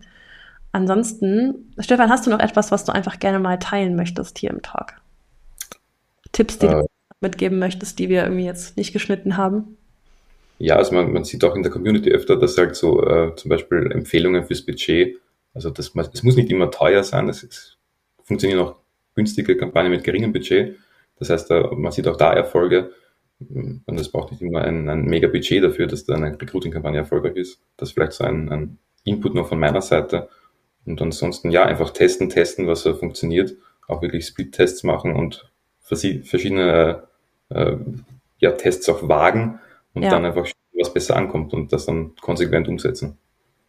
[0.70, 4.62] Ansonsten, Stefan, hast du noch etwas, was du einfach gerne mal teilen möchtest hier im
[4.62, 4.94] Talk?
[6.32, 6.86] Tipps, die äh, du
[7.20, 9.76] mitgeben möchtest, die wir irgendwie jetzt nicht geschnitten haben?
[10.58, 13.48] Ja, also man, man sieht auch in der Community öfter, dass halt so äh, zum
[13.48, 15.18] Beispiel Empfehlungen fürs Budget
[15.54, 17.78] also das, es muss nicht immer teuer sein, es, es
[18.24, 18.76] funktionieren auch
[19.14, 20.76] günstige Kampagnen mit geringem Budget.
[21.18, 22.92] Das heißt, man sieht auch da Erfolge
[23.38, 27.36] und es braucht nicht immer ein, ein mega Budget dafür, dass da eine Recruiting-Kampagne erfolgreich
[27.36, 27.60] ist.
[27.76, 30.28] Das ist vielleicht so ein, ein Input noch von meiner Seite.
[30.84, 33.54] Und ansonsten, ja, einfach testen, testen, was so funktioniert.
[33.88, 35.50] Auch wirklich Split-Tests machen und
[35.80, 37.02] verschiedene
[37.50, 37.76] äh,
[38.38, 39.58] ja, Tests auch wagen
[39.94, 40.10] und ja.
[40.10, 40.48] dann einfach
[40.78, 43.18] was besser ankommt und das dann konsequent umsetzen.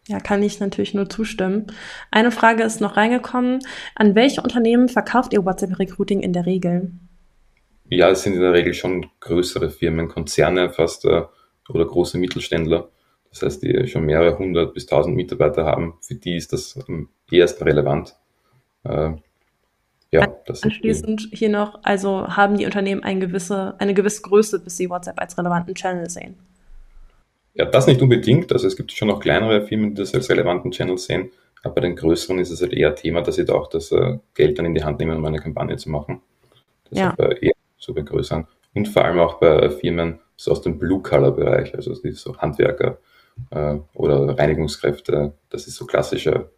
[0.06, 1.66] Ja, kann ich natürlich nur zustimmen.
[2.10, 3.60] Eine Frage ist noch reingekommen.
[3.94, 6.92] An welche Unternehmen verkauft ihr WhatsApp Recruiting in der Regel?
[7.88, 11.22] Ja, es sind in der Regel schon größere Firmen, Konzerne fast äh,
[11.68, 12.90] oder große Mittelständler.
[13.30, 15.94] Das heißt, die schon mehrere hundert bis tausend Mitarbeiter haben.
[16.00, 18.14] Für die ist das am ehesten relevant.
[18.84, 19.12] Äh,
[20.10, 24.76] ja, das Anschließend hier noch, also haben die Unternehmen eine gewisse, eine gewisse Größe, bis
[24.76, 26.36] sie WhatsApp als relevanten Channel sehen?
[27.54, 28.52] Ja, das nicht unbedingt.
[28.52, 31.30] Also es gibt schon noch kleinere Firmen, die das als relevanten Channel sehen.
[31.62, 34.18] Aber bei den größeren ist es halt eher Thema, dass sie da auch das äh,
[34.34, 36.20] Geld dann in die Hand nehmen, um eine Kampagne zu machen.
[36.90, 37.10] Das ja.
[37.10, 38.46] ist eher so bei größeren.
[38.74, 42.98] Und vor allem auch bei Firmen so aus dem Blue-Color-Bereich, also die so Handwerker
[43.50, 45.32] äh, oder Reinigungskräfte.
[45.48, 46.50] Das ist so klassischer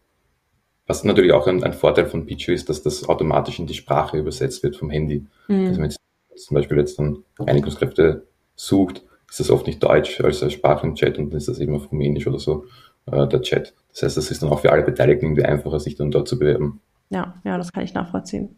[0.86, 4.18] was natürlich auch ein, ein Vorteil von Pichu ist, dass das automatisch in die Sprache
[4.18, 5.26] übersetzt wird vom Handy.
[5.48, 5.66] Mhm.
[5.66, 6.00] Also wenn jetzt
[6.36, 11.18] zum Beispiel jetzt dann Reinigungskräfte sucht, ist das oft nicht Deutsch als Sprache im Chat
[11.18, 12.64] und dann ist das eben auf Rumänisch oder so
[13.10, 13.74] äh, der Chat.
[13.92, 16.38] Das heißt, das ist dann auch für alle Beteiligten irgendwie einfacher, sich dann dort zu
[16.38, 16.80] bewerben.
[17.08, 18.56] Ja, ja, das kann ich nachvollziehen.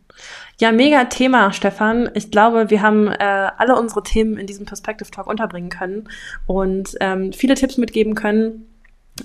[0.59, 2.11] Ja, mega Thema, Stefan.
[2.15, 6.09] Ich glaube, wir haben äh, alle unsere Themen in diesem Perspective Talk unterbringen können
[6.47, 8.67] und ähm, viele Tipps mitgeben können,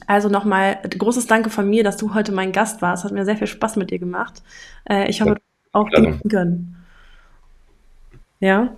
[0.07, 3.03] also nochmal großes Danke von mir, dass du heute mein Gast warst.
[3.03, 4.41] Hat mir sehr viel Spaß mit dir gemacht.
[4.89, 5.37] Äh, ich hoffe,
[5.71, 6.17] auch ja.
[6.29, 6.75] können.
[8.39, 8.75] Ja.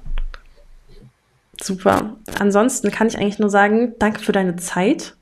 [1.62, 2.18] Super.
[2.39, 5.16] Ansonsten kann ich eigentlich nur sagen, danke für deine Zeit.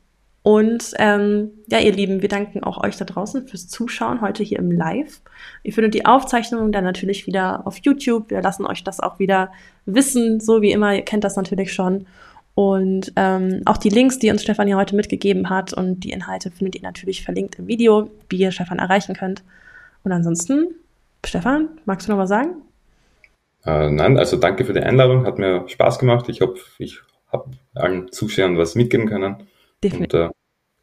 [0.44, 4.60] Und ähm, ja, ihr Lieben, wir danken auch euch da draußen fürs Zuschauen heute hier
[4.60, 5.22] im Live.
[5.64, 8.30] Ihr findet die Aufzeichnung dann natürlich wieder auf YouTube.
[8.30, 9.52] Wir lassen euch das auch wieder
[9.86, 10.94] wissen, so wie immer.
[10.94, 12.08] Ihr kennt das natürlich schon.
[12.56, 16.52] Und ähm, auch die Links, die uns Stefan hier heute mitgegeben hat und die Inhalte
[16.52, 19.44] findet ihr natürlich verlinkt im Video, wie ihr Stefan erreichen könnt.
[20.04, 20.68] Und ansonsten,
[21.26, 22.58] Stefan, magst du noch was sagen?
[23.66, 26.28] Äh, nein, also danke für die Einladung, hat mir Spaß gemacht.
[26.30, 27.00] Ich hoffe, ich
[27.32, 29.48] habe allen Zuschauern was mitgeben können.
[29.84, 30.20] Definitiv.
[30.20, 30.30] Und äh,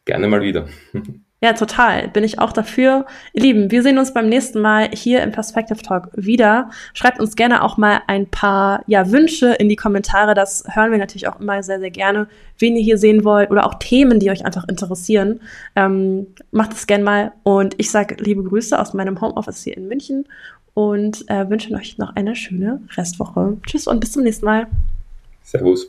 [0.05, 0.67] gerne mal wieder.
[1.43, 2.09] Ja, total.
[2.09, 3.07] Bin ich auch dafür.
[3.33, 6.69] Ihr Lieben, wir sehen uns beim nächsten Mal hier im Perspective Talk wieder.
[6.93, 10.35] Schreibt uns gerne auch mal ein paar ja, Wünsche in die Kommentare.
[10.35, 12.29] Das hören wir natürlich auch immer sehr, sehr gerne,
[12.59, 15.41] wen ihr hier sehen wollt oder auch Themen, die euch einfach interessieren.
[15.77, 17.33] Ähm, macht es gerne mal.
[17.43, 20.27] Und ich sage liebe Grüße aus meinem Homeoffice hier in München
[20.75, 23.57] und äh, wünschen euch noch eine schöne Restwoche.
[23.67, 24.67] Tschüss und bis zum nächsten Mal.
[25.43, 25.89] Servus.